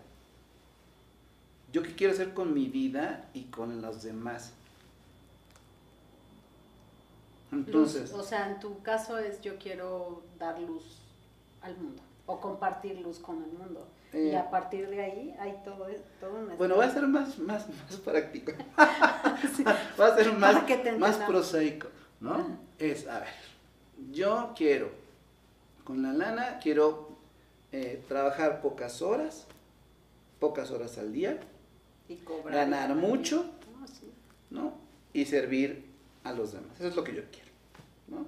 Yo 1.74 1.84
qué 1.84 1.96
quiero 1.96 2.13
hacer 2.13 2.34
con 2.34 2.54
mi 2.54 2.67
vida 2.67 3.30
y 3.34 3.46
con 3.46 3.82
los 3.82 4.04
demás. 4.04 4.54
Entonces, 7.52 8.12
luz, 8.12 8.20
o 8.20 8.24
sea, 8.24 8.50
en 8.52 8.60
tu 8.60 8.82
caso 8.82 9.17
es 9.17 9.41
yo 9.41 9.58
quiero 9.58 10.24
dar 10.38 10.60
luz 10.62 11.00
al 11.62 11.76
mundo 11.78 12.07
o 12.28 12.40
compartir 12.40 13.00
luz 13.00 13.20
con 13.20 13.44
el 13.44 13.52
mundo. 13.52 13.88
Eh, 14.13 14.32
y 14.32 14.36
a 14.36 14.50
partir 14.50 14.88
de 14.90 15.02
ahí 15.02 15.36
hay 15.40 15.60
todo, 15.66 15.88
todo 16.20 16.36
un 16.36 16.58
Bueno, 16.58 16.78
va 16.78 16.86
a 16.86 16.94
ser 16.94 17.08
más, 17.08 17.40
más, 17.40 17.68
más 17.68 17.96
práctico. 18.04 18.52
va 18.78 20.06
a 20.08 20.16
ser 20.16 20.34
más, 20.34 20.63
más 21.00 21.16
prosaico, 21.18 21.88
¿no? 22.20 22.60
Es, 22.78 23.08
a 23.08 23.20
ver, 23.20 23.30
yo 24.12 24.54
quiero, 24.56 24.92
con 25.84 26.04
la 26.04 26.13
lana, 26.13 26.60
quiero 26.62 27.10
eh, 27.72 28.04
trabajar 28.08 28.62
pocas 28.62 29.02
horas, 29.02 29.48
pocas 30.40 30.70
horas 30.72 30.98
al 30.98 31.12
día, 31.12 31.40
y 32.10 32.20
ganar 32.50 32.96
mucho, 32.96 33.46
ah, 33.82 33.86
¿no? 34.50 34.74
Y 35.13 35.26
servir 35.26 35.86
a 36.24 36.34
los 36.34 36.54
demás. 36.54 36.76
Eso 36.76 36.90
es 36.90 36.96
lo 36.96 37.04
que 37.04 37.16
yo 37.16 37.24
quiero, 37.32 37.50
¿no? 38.08 38.26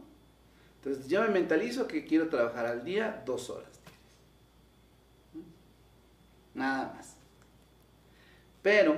Entonces, 0.77 1.09
yo 1.09 1.21
me 1.21 1.29
mentalizo 1.29 1.87
que 1.87 2.05
quiero 2.05 2.29
trabajar 2.29 2.65
al 2.65 2.85
día 2.85 3.23
dos 3.25 3.49
horas 3.49 3.78
nada 6.59 6.93
más. 6.93 7.15
Pero 8.61 8.97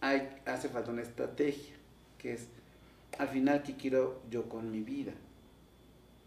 hay, 0.00 0.40
hace 0.46 0.68
falta 0.68 0.90
una 0.90 1.02
estrategia, 1.02 1.74
que 2.16 2.32
es 2.34 2.46
al 3.18 3.28
final 3.28 3.62
qué 3.62 3.76
quiero 3.76 4.22
yo 4.30 4.48
con 4.48 4.70
mi 4.70 4.80
vida. 4.80 5.12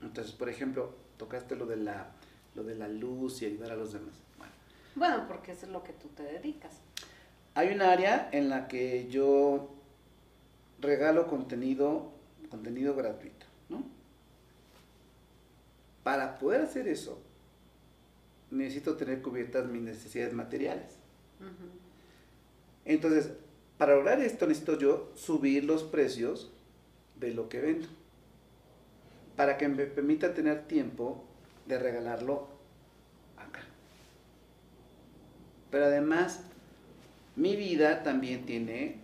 Entonces, 0.01 0.33
por 0.33 0.49
ejemplo, 0.49 0.93
tocaste 1.17 1.55
lo 1.55 1.65
de 1.65 1.77
la, 1.77 2.11
lo 2.55 2.63
de 2.63 2.75
la 2.75 2.87
luz 2.87 3.41
y 3.41 3.45
ayudar 3.45 3.71
a 3.71 3.75
los 3.75 3.93
demás. 3.93 4.13
Bueno, 4.37 4.53
bueno 4.95 5.27
porque 5.27 5.53
eso 5.53 5.65
es 5.65 5.71
lo 5.71 5.83
que 5.83 5.93
tú 5.93 6.09
te 6.09 6.23
dedicas. 6.23 6.73
Hay 7.55 7.69
un 7.73 7.81
área 7.81 8.29
en 8.31 8.49
la 8.49 8.67
que 8.67 9.07
yo 9.09 9.69
regalo 10.79 11.27
contenido, 11.27 12.11
contenido 12.49 12.95
gratuito, 12.95 13.45
¿no? 13.69 13.83
Para 16.03 16.39
poder 16.39 16.61
hacer 16.61 16.87
eso, 16.87 17.21
necesito 18.51 18.95
tener 18.97 19.21
cubiertas 19.21 19.65
mis 19.67 19.81
necesidades 19.81 20.33
materiales. 20.33 20.97
Entonces, 22.85 23.31
para 23.77 23.95
lograr 23.95 24.19
esto 24.21 24.45
necesito 24.45 24.77
yo 24.77 25.11
subir 25.15 25.63
los 25.63 25.83
precios 25.83 26.51
de 27.19 27.33
lo 27.33 27.49
que 27.49 27.61
vendo, 27.61 27.87
para 29.35 29.57
que 29.57 29.67
me 29.67 29.85
permita 29.85 30.33
tener 30.33 30.67
tiempo 30.67 31.23
de 31.67 31.79
regalarlo 31.79 32.47
acá. 33.37 33.61
Pero 35.71 35.85
además, 35.85 36.41
mi 37.35 37.55
vida 37.55 38.03
también 38.03 38.45
tiene 38.45 38.99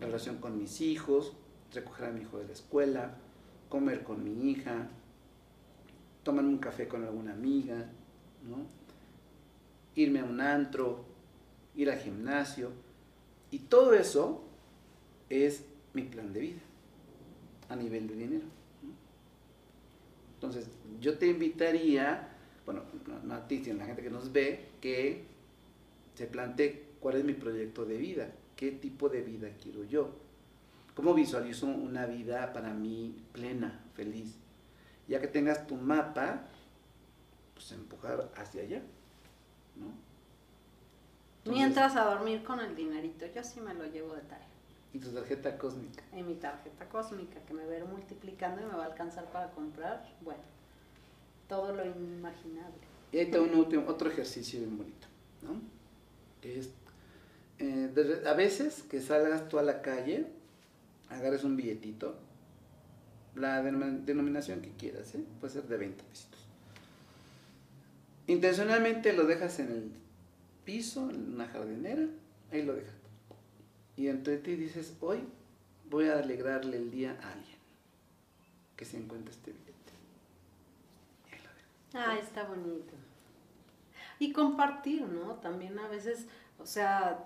relación 0.00 0.38
con 0.38 0.58
mis 0.58 0.80
hijos, 0.80 1.34
recoger 1.72 2.06
a 2.06 2.10
mi 2.10 2.22
hijo 2.22 2.38
de 2.38 2.46
la 2.46 2.52
escuela, 2.52 3.16
comer 3.68 4.02
con 4.02 4.24
mi 4.24 4.50
hija, 4.50 4.88
tomar 6.22 6.44
un 6.44 6.58
café 6.58 6.88
con 6.88 7.04
alguna 7.04 7.32
amiga, 7.32 7.86
irme 9.94 10.20
a 10.20 10.24
un 10.24 10.40
antro, 10.40 11.04
ir 11.74 11.90
al 11.90 11.98
gimnasio. 11.98 12.70
Y 13.50 13.60
todo 13.60 13.94
eso 13.94 14.44
es 15.28 15.64
mi 15.92 16.02
plan 16.02 16.32
de 16.32 16.40
vida 16.40 16.60
a 17.68 17.76
nivel 17.76 18.08
de 18.08 18.14
dinero. 18.14 18.46
Entonces, 20.34 20.68
yo 21.00 21.16
te 21.16 21.28
invitaría, 21.28 22.28
bueno, 22.66 22.82
no, 23.24 23.34
a 23.34 23.48
ti, 23.48 23.64
sino 23.64 23.76
a 23.76 23.78
la 23.78 23.86
gente 23.86 24.02
que 24.02 24.10
nos 24.10 24.32
ve, 24.32 24.66
que 24.80 25.24
se 26.14 26.26
plantee 26.26 26.84
cuál 27.00 27.16
es 27.16 27.24
mi 27.24 27.32
proyecto 27.32 27.84
de 27.84 27.96
vida, 27.96 28.32
qué 28.56 28.70
tipo 28.72 29.08
de 29.08 29.22
vida 29.22 29.48
quiero 29.62 29.84
yo, 29.84 30.10
cómo 30.94 31.14
visualizo 31.14 31.66
una 31.66 32.06
vida 32.06 32.52
para 32.52 32.74
mí 32.74 33.14
plena, 33.32 33.80
feliz. 33.94 34.36
Ya 35.08 35.20
que 35.20 35.28
tengas 35.28 35.66
tu 35.66 35.76
mapa, 35.76 36.48
pues 37.54 37.72
empujar 37.72 38.30
hacia 38.36 38.62
allá, 38.62 38.82
¿no? 39.76 40.04
Mientras 41.50 41.94
a 41.96 42.04
dormir 42.04 42.42
con 42.42 42.60
el 42.60 42.74
dinerito, 42.74 43.26
yo 43.34 43.44
sí 43.44 43.60
me 43.60 43.74
lo 43.74 43.84
llevo 43.86 44.14
de 44.14 44.22
tarea. 44.22 44.46
¿Y 44.92 44.98
tu 44.98 45.10
tarjeta 45.10 45.58
cósmica? 45.58 46.02
Y 46.16 46.22
mi 46.22 46.34
tarjeta 46.34 46.88
cósmica, 46.88 47.40
que 47.46 47.52
me 47.52 47.66
va 47.66 47.72
a 47.72 47.78
ir 47.78 47.84
multiplicando 47.84 48.62
y 48.62 48.64
me 48.64 48.76
va 48.76 48.84
a 48.84 48.86
alcanzar 48.86 49.26
para 49.30 49.50
comprar, 49.50 50.08
bueno, 50.22 50.42
todo 51.48 51.74
lo 51.74 51.84
inimaginable. 51.84 52.78
Y 53.12 53.18
ahí 53.18 53.24
está 53.24 53.40
un 53.40 53.54
último, 53.54 53.84
otro 53.88 54.08
ejercicio 54.08 54.60
bien 54.60 54.78
bonito, 54.78 55.06
¿no? 55.42 55.60
Es, 56.42 56.70
eh, 57.58 58.22
a 58.26 58.32
veces 58.34 58.82
que 58.82 59.00
salgas 59.00 59.48
tú 59.48 59.58
a 59.58 59.62
la 59.62 59.82
calle, 59.82 60.26
agarres 61.10 61.44
un 61.44 61.56
billetito, 61.56 62.16
la 63.34 63.62
denominación 63.62 64.62
que 64.62 64.70
quieras, 64.70 65.14
¿eh? 65.14 65.24
puede 65.40 65.52
ser 65.52 65.64
de 65.64 65.76
20 65.76 66.04
pesitos 66.04 66.33
Intencionalmente 68.26 69.12
lo 69.12 69.24
dejas 69.24 69.58
en 69.58 69.70
el 69.70 69.92
piso, 70.64 71.10
en 71.10 71.34
una 71.34 71.46
jardinera, 71.46 72.06
ahí 72.50 72.62
lo 72.62 72.74
dejas. 72.74 72.94
Y 73.96 74.08
entre 74.08 74.38
ti 74.38 74.56
dices, 74.56 74.96
hoy 75.00 75.20
voy 75.90 76.08
a 76.08 76.18
alegrarle 76.18 76.78
el 76.78 76.90
día 76.90 77.18
a 77.22 77.32
alguien 77.32 77.58
que 78.76 78.84
se 78.84 78.96
encuentre 78.96 79.32
este 79.32 79.52
billete. 79.52 79.74
Ah, 81.94 82.18
está 82.18 82.44
bonito. 82.44 82.94
Y 84.18 84.32
compartir, 84.32 85.02
¿no? 85.02 85.34
También 85.34 85.78
a 85.78 85.86
veces, 85.86 86.26
o 86.58 86.66
sea, 86.66 87.24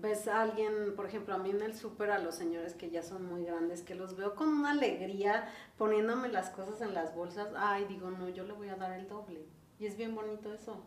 ves 0.00 0.28
a 0.28 0.42
alguien, 0.42 0.94
por 0.94 1.06
ejemplo, 1.06 1.34
a 1.34 1.38
mí 1.38 1.50
en 1.50 1.62
el 1.62 1.74
súper, 1.74 2.10
a 2.10 2.18
los 2.18 2.34
señores 2.34 2.74
que 2.74 2.90
ya 2.90 3.02
son 3.02 3.26
muy 3.26 3.44
grandes, 3.44 3.82
que 3.82 3.94
los 3.94 4.16
veo 4.16 4.34
con 4.34 4.48
una 4.48 4.72
alegría 4.72 5.48
poniéndome 5.78 6.28
las 6.28 6.50
cosas 6.50 6.80
en 6.80 6.94
las 6.94 7.14
bolsas. 7.14 7.48
Ay, 7.56 7.86
digo, 7.88 8.10
no, 8.10 8.28
yo 8.28 8.44
le 8.44 8.52
voy 8.52 8.68
a 8.68 8.76
dar 8.76 8.92
el 8.92 9.08
doble. 9.08 9.40
Y 9.78 9.86
es 9.86 9.96
bien 9.96 10.14
bonito 10.14 10.52
eso. 10.52 10.80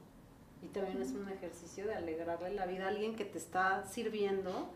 Y 0.61 0.67
también 0.67 1.01
es 1.01 1.11
un 1.11 1.29
ejercicio 1.29 1.85
de 1.85 1.95
alegrarle 1.95 2.53
la 2.53 2.65
vida 2.65 2.85
a 2.85 2.89
alguien 2.89 3.15
que 3.15 3.25
te 3.25 3.37
está 3.37 3.85
sirviendo 3.85 4.69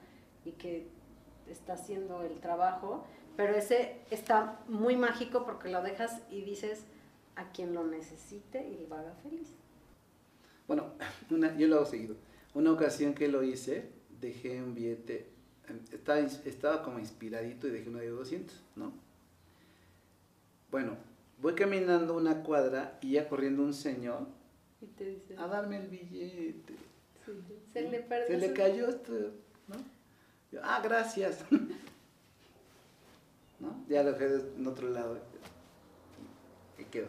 y 0.46 0.52
que 0.52 0.88
está 1.48 1.74
haciendo 1.74 2.22
el 2.24 2.40
trabajo, 2.40 3.06
pero 3.36 3.56
ese 3.56 4.02
está 4.12 4.60
muy 4.68 4.96
mágico 4.96 5.46
porque 5.46 5.70
lo 5.70 5.82
dejas 5.82 6.22
y 6.30 6.42
dices 6.42 6.86
a 7.36 7.52
quien 7.52 7.74
lo 7.74 7.86
necesite 7.86 8.68
y 8.68 8.88
lo 8.88 8.96
haga 8.96 9.14
feliz. 9.24 9.50
Bueno, 10.68 10.94
una, 11.32 11.56
yo 11.58 11.68
lo 11.68 11.78
hago 11.78 11.86
seguido. 11.86 12.16
Una 12.54 12.72
ocasión 12.72 13.14
que 13.14 13.28
lo 13.28 13.44
hice, 13.44 13.90
dejé 14.20 14.62
un 14.62 14.76
billete, 14.76 15.30
estaba, 15.92 16.20
estaba 16.20 16.84
como 16.84 17.00
inspiradito 17.00 17.68
y 17.68 17.72
dejé 17.72 17.90
uno 17.90 18.00
de 18.00 18.10
200, 18.10 18.62
¿no? 18.76 18.94
Bueno, 20.70 20.98
Voy 21.42 21.56
caminando 21.56 22.16
una 22.16 22.44
cuadra 22.44 23.00
y 23.02 23.14
ya 23.14 23.28
corriendo 23.28 23.64
un 23.64 23.74
señor 23.74 24.28
a 25.38 25.48
darme 25.48 25.78
el 25.78 25.88
billete. 25.88 26.76
Se 27.74 27.90
le 27.90 28.02
perdió. 28.02 28.28
Se 28.28 28.48
le 28.48 28.54
cayó 28.54 28.90
esto, 28.90 29.14
¿no? 29.68 29.76
ah, 30.62 30.82
gracias. 30.84 31.44
¿No? 33.60 33.84
Ya 33.88 34.04
lo 34.04 34.14
dejé 34.14 34.36
en 34.56 34.68
otro 34.68 34.90
lado. 34.90 35.20
Y 36.78 36.84
quedó. 36.86 37.08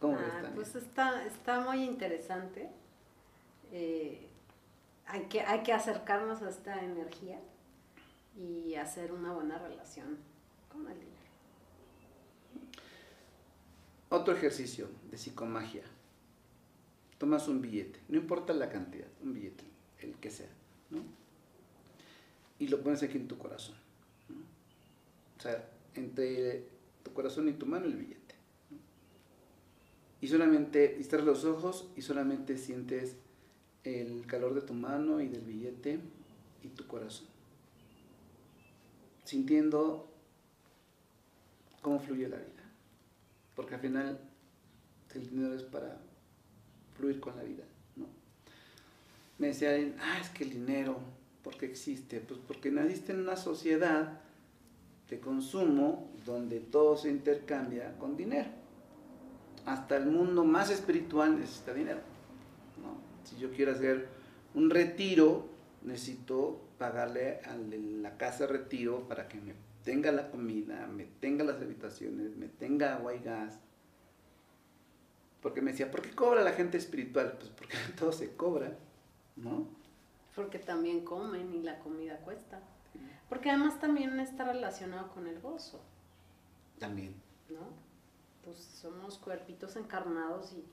¿Cómo 0.00 0.16
ah, 0.18 0.50
Pues 0.54 0.74
está, 0.74 1.24
está 1.26 1.60
muy 1.60 1.84
interesante. 1.84 2.70
Eh, 3.72 4.26
hay 5.06 5.24
que, 5.24 5.42
hay 5.42 5.62
que 5.62 5.72
acercarnos 5.72 6.42
a 6.42 6.48
esta 6.48 6.82
energía 6.82 7.38
y 8.36 8.74
hacer 8.74 9.12
una 9.12 9.32
buena 9.32 9.58
relación 9.58 10.18
con 10.70 10.88
el. 10.88 11.13
Otro 14.08 14.34
ejercicio 14.34 14.88
de 15.10 15.18
psicomagia. 15.18 15.82
Tomas 17.18 17.48
un 17.48 17.60
billete, 17.60 18.00
no 18.08 18.18
importa 18.18 18.52
la 18.52 18.68
cantidad, 18.68 19.08
un 19.22 19.34
billete, 19.34 19.64
el 20.00 20.14
que 20.16 20.30
sea, 20.30 20.50
¿no? 20.90 21.02
Y 22.58 22.68
lo 22.68 22.82
pones 22.82 23.02
aquí 23.02 23.16
en 23.16 23.28
tu 23.28 23.38
corazón. 23.38 23.76
O 25.38 25.42
sea, 25.42 25.68
entre 25.94 26.66
tu 27.02 27.12
corazón 27.12 27.48
y 27.48 27.52
tu 27.52 27.66
mano 27.66 27.86
el 27.86 27.96
billete. 27.96 28.34
Y 30.20 30.28
solamente, 30.28 31.02
cierras 31.02 31.26
los 31.26 31.44
ojos 31.44 31.88
y 31.96 32.02
solamente 32.02 32.56
sientes 32.56 33.16
el 33.84 34.26
calor 34.26 34.54
de 34.54 34.62
tu 34.62 34.72
mano 34.72 35.20
y 35.20 35.28
del 35.28 35.42
billete 35.42 36.00
y 36.62 36.68
tu 36.68 36.86
corazón. 36.86 37.26
Sintiendo 39.24 40.08
cómo 41.82 42.00
fluye 42.00 42.28
la 42.28 42.38
vida. 42.38 42.53
Porque 43.54 43.74
al 43.74 43.80
final 43.80 44.20
el 45.14 45.30
dinero 45.30 45.54
es 45.54 45.62
para 45.62 45.98
fluir 46.96 47.20
con 47.20 47.36
la 47.36 47.42
vida, 47.42 47.64
¿no? 47.96 48.06
Me 49.38 49.48
decían, 49.48 49.94
ah, 50.00 50.18
es 50.20 50.28
que 50.30 50.44
el 50.44 50.50
dinero, 50.50 50.98
¿por 51.42 51.56
qué 51.56 51.66
existe? 51.66 52.20
Pues 52.20 52.40
porque 52.46 52.70
naciste 52.70 53.12
en 53.12 53.20
una 53.20 53.36
sociedad 53.36 54.20
de 55.08 55.20
consumo 55.20 56.10
donde 56.24 56.60
todo 56.60 56.96
se 56.96 57.10
intercambia 57.10 57.96
con 57.98 58.16
dinero. 58.16 58.48
Hasta 59.66 59.96
el 59.96 60.06
mundo 60.06 60.44
más 60.44 60.70
espiritual 60.70 61.38
necesita 61.38 61.72
dinero. 61.74 62.00
Si 63.24 63.36
yo 63.38 63.50
quiero 63.50 63.72
hacer 63.72 64.08
un 64.54 64.70
retiro, 64.70 65.46
necesito 65.82 66.60
pagarle 66.78 67.40
a 67.44 67.56
la 67.56 68.16
casa 68.16 68.46
de 68.46 68.52
retiro 68.52 69.08
para 69.08 69.28
que 69.28 69.40
me 69.40 69.54
tenga 69.84 70.10
la 70.10 70.30
comida, 70.30 70.86
me 70.86 71.04
tenga 71.04 71.44
las 71.44 71.60
habitaciones, 71.60 72.36
me 72.36 72.48
tenga 72.48 72.96
agua 72.96 73.14
y 73.14 73.20
gas. 73.20 73.60
Porque 75.42 75.60
me 75.60 75.72
decía, 75.72 75.90
¿por 75.90 76.00
qué 76.00 76.10
cobra 76.10 76.40
la 76.40 76.52
gente 76.52 76.78
espiritual? 76.78 77.36
Pues 77.38 77.50
porque 77.50 77.76
todo 77.98 78.12
se 78.12 78.34
cobra, 78.34 78.76
¿no? 79.36 79.68
Porque 80.34 80.58
también 80.58 81.04
comen 81.04 81.54
y 81.54 81.62
la 81.62 81.78
comida 81.78 82.16
cuesta. 82.18 82.60
Porque 83.28 83.50
además 83.50 83.78
también 83.78 84.18
está 84.20 84.44
relacionado 84.44 85.12
con 85.12 85.26
el 85.26 85.40
gozo. 85.40 85.82
También. 86.78 87.14
¿No? 87.50 87.68
Pues 88.42 88.58
somos 88.58 89.18
cuerpitos 89.18 89.76
encarnados 89.76 90.52
y 90.52 90.64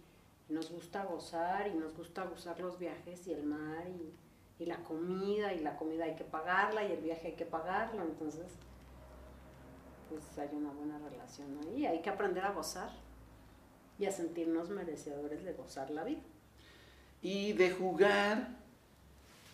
nos 0.51 0.71
gusta 0.71 1.05
gozar 1.05 1.67
y 1.67 1.73
nos 1.73 1.95
gusta 1.95 2.25
gozar 2.25 2.59
los 2.59 2.79
viajes 2.79 3.27
y 3.27 3.33
el 3.33 3.43
mar 3.43 3.87
y, 3.87 4.63
y 4.63 4.65
la 4.65 4.83
comida 4.83 5.53
y 5.53 5.59
la 5.59 5.77
comida 5.77 6.05
hay 6.05 6.15
que 6.15 6.23
pagarla 6.23 6.85
y 6.85 6.91
el 6.91 7.01
viaje 7.01 7.29
hay 7.29 7.35
que 7.35 7.45
pagarlo. 7.45 8.03
Entonces, 8.03 8.57
pues 10.11 10.37
hay 10.37 10.55
una 10.55 10.71
buena 10.71 10.99
relación 10.99 11.57
ahí. 11.63 11.85
Hay 11.85 12.01
que 12.01 12.09
aprender 12.09 12.43
a 12.43 12.51
gozar 12.51 12.91
y 13.97 14.05
a 14.05 14.11
sentirnos 14.11 14.69
merecedores 14.69 15.43
de 15.43 15.53
gozar 15.53 15.89
la 15.91 16.03
vida. 16.03 16.21
Y 17.21 17.53
de 17.53 17.71
jugar 17.71 18.57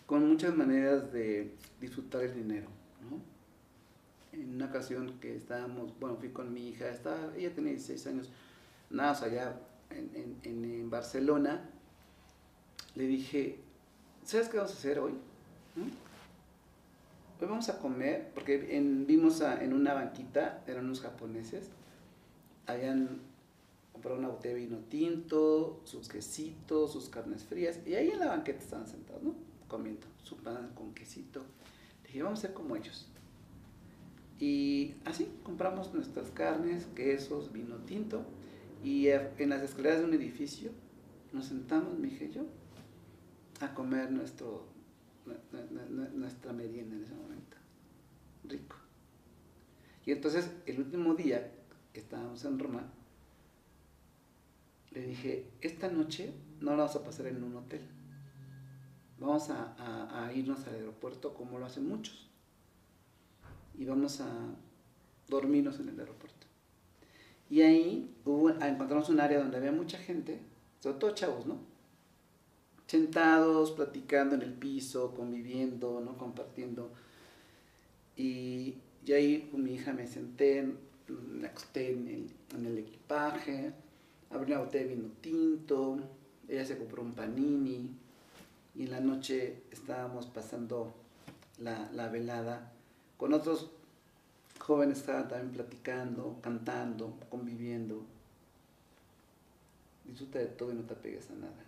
con 0.06 0.28
muchas 0.28 0.54
maneras 0.54 1.12
de 1.12 1.54
disfrutar 1.80 2.22
el 2.22 2.34
dinero. 2.34 2.68
En 4.32 4.54
una 4.54 4.66
ocasión 4.66 5.18
que 5.20 5.36
estábamos, 5.36 5.98
bueno, 5.98 6.16
fui 6.16 6.30
con 6.30 6.52
mi 6.52 6.68
hija, 6.68 6.88
estaba, 6.88 7.34
ella 7.36 7.52
tenía 7.54 7.72
16 7.72 8.06
años, 8.06 8.30
nada, 8.90 9.12
o 9.12 9.14
sea, 9.14 9.28
allá 9.28 9.60
en, 9.90 10.38
en, 10.44 10.64
en 10.64 10.90
Barcelona, 10.90 11.68
le 12.94 13.04
dije, 13.04 13.58
¿sabes 14.24 14.48
qué 14.48 14.58
vamos 14.58 14.72
a 14.72 14.74
hacer 14.74 14.98
hoy? 14.98 15.12
¿Mm? 15.74 16.07
Hoy 17.40 17.46
vamos 17.46 17.68
a 17.68 17.78
comer, 17.78 18.32
porque 18.34 18.58
vimos 19.06 19.42
a, 19.42 19.62
en 19.62 19.72
una 19.72 19.94
banquita, 19.94 20.62
eran 20.66 20.86
unos 20.86 21.00
japoneses, 21.00 21.70
habían 22.66 23.20
comprado 23.92 24.18
una 24.18 24.28
botella 24.28 24.54
de 24.54 24.60
vino 24.60 24.78
tinto, 24.88 25.80
sus 25.84 26.08
quesitos, 26.08 26.92
sus 26.92 27.08
carnes 27.08 27.44
frías, 27.44 27.80
y 27.86 27.94
ahí 27.94 28.10
en 28.10 28.18
la 28.18 28.26
banqueta 28.26 28.60
estaban 28.60 28.86
sentados, 28.86 29.22
¿no? 29.22 29.34
Comiendo 29.68 30.06
su 30.22 30.36
pan 30.36 30.72
con 30.74 30.94
quesito. 30.94 31.42
Dije, 32.04 32.22
vamos 32.22 32.40
a 32.40 32.42
ser 32.42 32.54
como 32.54 32.76
ellos. 32.76 33.08
Y 34.40 34.94
así 35.04 35.28
compramos 35.42 35.92
nuestras 35.94 36.30
carnes, 36.30 36.86
quesos, 36.94 37.52
vino 37.52 37.76
tinto, 37.78 38.22
y 38.84 39.08
en 39.08 39.50
las 39.50 39.62
escaleras 39.62 40.00
de 40.00 40.04
un 40.04 40.14
edificio 40.14 40.70
nos 41.32 41.46
sentamos, 41.46 41.98
mi 41.98 42.08
hija 42.08 42.24
y 42.24 42.30
yo, 42.30 42.42
a 43.60 43.74
comer 43.74 44.10
nuestro 44.12 44.67
nuestra 46.14 46.52
merienda 46.52 46.96
en 46.96 47.02
ese 47.02 47.14
momento. 47.14 47.56
Rico. 48.44 48.76
Y 50.06 50.12
entonces, 50.12 50.50
el 50.66 50.80
último 50.80 51.14
día 51.14 51.52
que 51.92 52.00
estábamos 52.00 52.44
en 52.44 52.58
Roma, 52.58 52.82
le 54.90 55.02
dije, 55.02 55.50
esta 55.60 55.90
noche 55.90 56.32
no 56.60 56.70
la 56.70 56.78
vamos 56.78 56.96
a 56.96 57.04
pasar 57.04 57.26
en 57.26 57.42
un 57.42 57.56
hotel. 57.56 57.82
Vamos 59.18 59.50
a, 59.50 60.32
irnos 60.34 60.66
al 60.66 60.76
aeropuerto 60.76 61.34
como 61.34 61.58
lo 61.58 61.66
hacen 61.66 61.88
muchos. 61.88 62.28
Y 63.76 63.84
vamos 63.84 64.20
a 64.20 64.28
dormirnos 65.28 65.78
en 65.80 65.88
el 65.90 66.00
aeropuerto. 66.00 66.46
Y 67.50 67.62
ahí 67.62 68.14
encontramos 68.24 69.08
un 69.08 69.20
área 69.20 69.38
donde 69.38 69.56
había 69.56 69.72
mucha 69.72 69.98
gente, 69.98 70.40
sobre 70.80 70.98
todo 70.98 71.14
chavos, 71.14 71.46
¿no? 71.46 71.58
Sentados, 72.88 73.70
platicando 73.70 74.34
en 74.34 74.42
el 74.42 74.52
piso, 74.52 75.14
conviviendo, 75.14 76.00
¿no? 76.00 76.18
Compartiendo. 76.18 76.90
Y, 78.16 78.74
y 79.06 79.12
ahí 79.12 79.48
con 79.52 79.62
mi 79.62 79.74
hija 79.74 79.92
me 79.92 80.08
senté, 80.08 80.66
me 81.06 81.46
acosté 81.46 81.92
en 81.92 82.08
el, 82.08 82.30
en 82.58 82.66
el 82.66 82.78
equipaje, 82.78 83.72
abrí 84.30 84.52
una 84.52 84.62
botella 84.62 84.88
de 84.88 84.94
vino 84.96 85.08
tinto, 85.20 85.98
ella 86.48 86.64
se 86.64 86.76
compró 86.76 87.02
un 87.02 87.12
panini 87.12 87.90
y 88.74 88.82
en 88.82 88.90
la 88.90 89.00
noche 89.00 89.62
estábamos 89.70 90.26
pasando 90.26 90.92
la, 91.58 91.88
la 91.92 92.08
velada 92.08 92.72
con 93.18 93.32
otros 93.32 93.68
jóvenes 94.58 94.98
estaban 94.98 95.28
también 95.28 95.52
platicando, 95.52 96.38
cantando, 96.40 97.18
conviviendo. 97.28 98.02
Disfruta 100.04 100.38
de 100.38 100.46
todo 100.46 100.70
y 100.70 100.74
no 100.74 100.82
te 100.82 100.94
apegues 100.94 101.28
a 101.30 101.34
nada. 101.34 101.67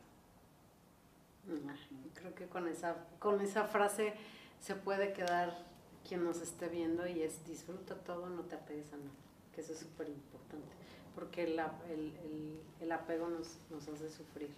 Creo 2.14 2.34
que 2.34 2.46
con 2.46 2.68
esa, 2.68 2.96
con 3.18 3.40
esa 3.40 3.64
frase 3.64 4.14
se 4.60 4.74
puede 4.74 5.12
quedar 5.12 5.66
quien 6.06 6.24
nos 6.24 6.40
esté 6.40 6.68
viendo 6.68 7.06
y 7.06 7.22
es 7.22 7.46
disfruta 7.46 7.94
todo, 7.94 8.28
no 8.28 8.42
te 8.42 8.56
apegues 8.56 8.92
a 8.92 8.96
nada, 8.96 9.10
que 9.54 9.60
eso 9.60 9.72
es 9.72 9.78
súper 9.78 10.08
importante, 10.08 10.68
porque 11.14 11.44
el, 11.44 11.58
el, 11.58 12.60
el, 12.80 12.92
apego 12.92 13.28
nos, 13.28 13.58
nos, 13.70 13.88
hace 13.88 14.10
sufrir. 14.10 14.50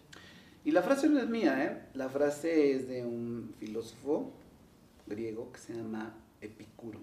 Y 0.64 0.70
la 0.70 0.82
frase 0.82 1.08
no 1.08 1.18
es 1.18 1.28
mía, 1.28 1.64
¿eh? 1.64 1.88
la 1.94 2.08
frase 2.08 2.72
es 2.72 2.88
de 2.88 3.04
un 3.04 3.54
filósofo 3.58 4.32
griego 5.06 5.50
que 5.52 5.58
se 5.58 5.74
llama 5.74 6.14
Epicuro. 6.40 7.00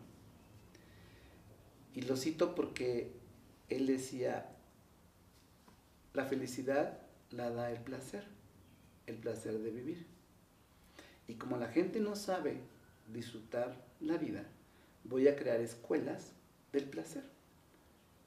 Y 1.93 2.01
lo 2.01 2.15
cito 2.15 2.55
porque 2.55 3.11
él 3.67 3.87
decía, 3.87 4.49
la 6.13 6.25
felicidad 6.25 6.99
la 7.31 7.49
da 7.49 7.71
el 7.71 7.79
placer 7.79 8.38
el 9.09 9.17
placer 9.17 9.59
de 9.59 9.71
vivir. 9.71 10.05
Y 11.27 11.35
como 11.35 11.57
la 11.57 11.67
gente 11.67 11.99
no 11.99 12.15
sabe 12.15 12.61
disfrutar 13.07 13.75
la 13.99 14.17
vida, 14.17 14.45
voy 15.03 15.27
a 15.27 15.35
crear 15.35 15.59
escuelas 15.59 16.31
del 16.71 16.85
placer. 16.85 17.23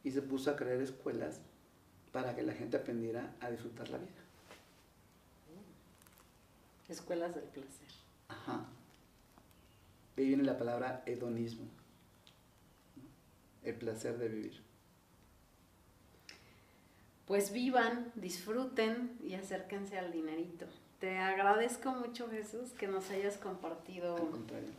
Y 0.04 0.10
se 0.10 0.22
puso 0.22 0.50
a 0.50 0.56
crear 0.56 0.80
escuelas 0.80 1.40
para 2.12 2.34
que 2.34 2.42
la 2.42 2.52
gente 2.52 2.76
aprendiera 2.76 3.34
a 3.40 3.50
disfrutar 3.50 3.88
la 3.88 3.98
vida. 3.98 4.10
Escuelas 6.88 7.34
del 7.34 7.44
placer. 7.44 7.88
Ajá. 8.28 8.66
ahí 10.16 10.26
viene 10.26 10.42
la 10.42 10.58
palabra 10.58 11.02
hedonismo. 11.06 11.66
El 13.62 13.76
placer 13.76 14.18
de 14.18 14.28
vivir. 14.28 14.71
Pues 17.32 17.50
vivan, 17.50 18.12
disfruten 18.14 19.16
y 19.24 19.32
acérquense 19.36 19.98
al 19.98 20.12
dinerito. 20.12 20.66
Te 21.00 21.16
agradezco 21.16 21.90
mucho 21.92 22.28
Jesús 22.28 22.72
que 22.78 22.86
nos 22.86 23.08
hayas 23.08 23.38
compartido 23.38 24.18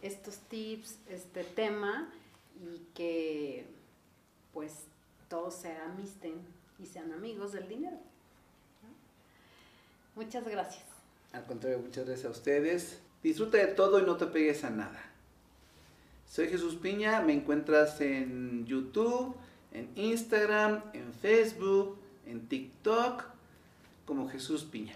estos 0.03 0.37
tips, 0.37 0.99
este 1.09 1.43
tema 1.43 2.13
y 2.61 2.85
que 2.93 3.65
pues 4.53 4.83
todos 5.29 5.55
se 5.55 5.75
amisten 5.77 6.33
y 6.77 6.85
sean 6.85 7.11
amigos 7.11 7.53
del 7.53 7.67
dinero. 7.67 7.97
Muchas 10.15 10.47
gracias. 10.47 10.85
Al 11.31 11.47
contrario, 11.47 11.79
muchas 11.79 12.05
gracias 12.05 12.27
a 12.27 12.29
ustedes. 12.29 12.99
Disfruta 13.23 13.57
de 13.57 13.65
todo 13.65 13.99
y 13.99 14.03
no 14.03 14.15
te 14.15 14.27
pegues 14.27 14.63
a 14.63 14.69
nada. 14.69 15.03
Soy 16.29 16.49
Jesús 16.49 16.75
Piña, 16.75 17.19
me 17.21 17.33
encuentras 17.33 17.99
en 17.99 18.67
YouTube, 18.67 19.35
en 19.71 19.89
Instagram, 19.95 20.83
en 20.93 21.11
Facebook, 21.15 22.02
en 22.25 22.47
TikTok 22.47 23.23
como 24.05 24.29
Jesús 24.29 24.63
Piña. 24.63 24.95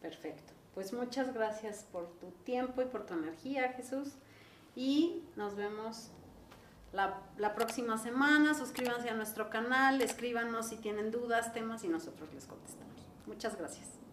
Perfecto. 0.00 0.52
Pues 0.74 0.92
muchas 0.92 1.32
gracias 1.32 1.86
por 1.92 2.08
tu 2.18 2.30
tiempo 2.44 2.82
y 2.82 2.86
por 2.86 3.06
tu 3.06 3.14
energía, 3.14 3.72
Jesús. 3.74 4.08
Y 4.74 5.22
nos 5.36 5.54
vemos 5.54 6.08
la, 6.92 7.22
la, 7.38 7.54
próxima 7.54 7.96
semana. 7.96 8.54
Suscríbanse 8.54 9.08
a 9.08 9.14
nuestro 9.14 9.50
canal, 9.50 10.02
escríbanos 10.02 10.68
si 10.68 10.76
tienen 10.76 11.10
dudas, 11.10 11.52
temas 11.52 11.84
y 11.84 11.88
nosotros 11.88 12.28
les 12.34 12.46
contestamos. 12.46 13.00
Muchas 13.26 13.56
gracias. 13.56 14.03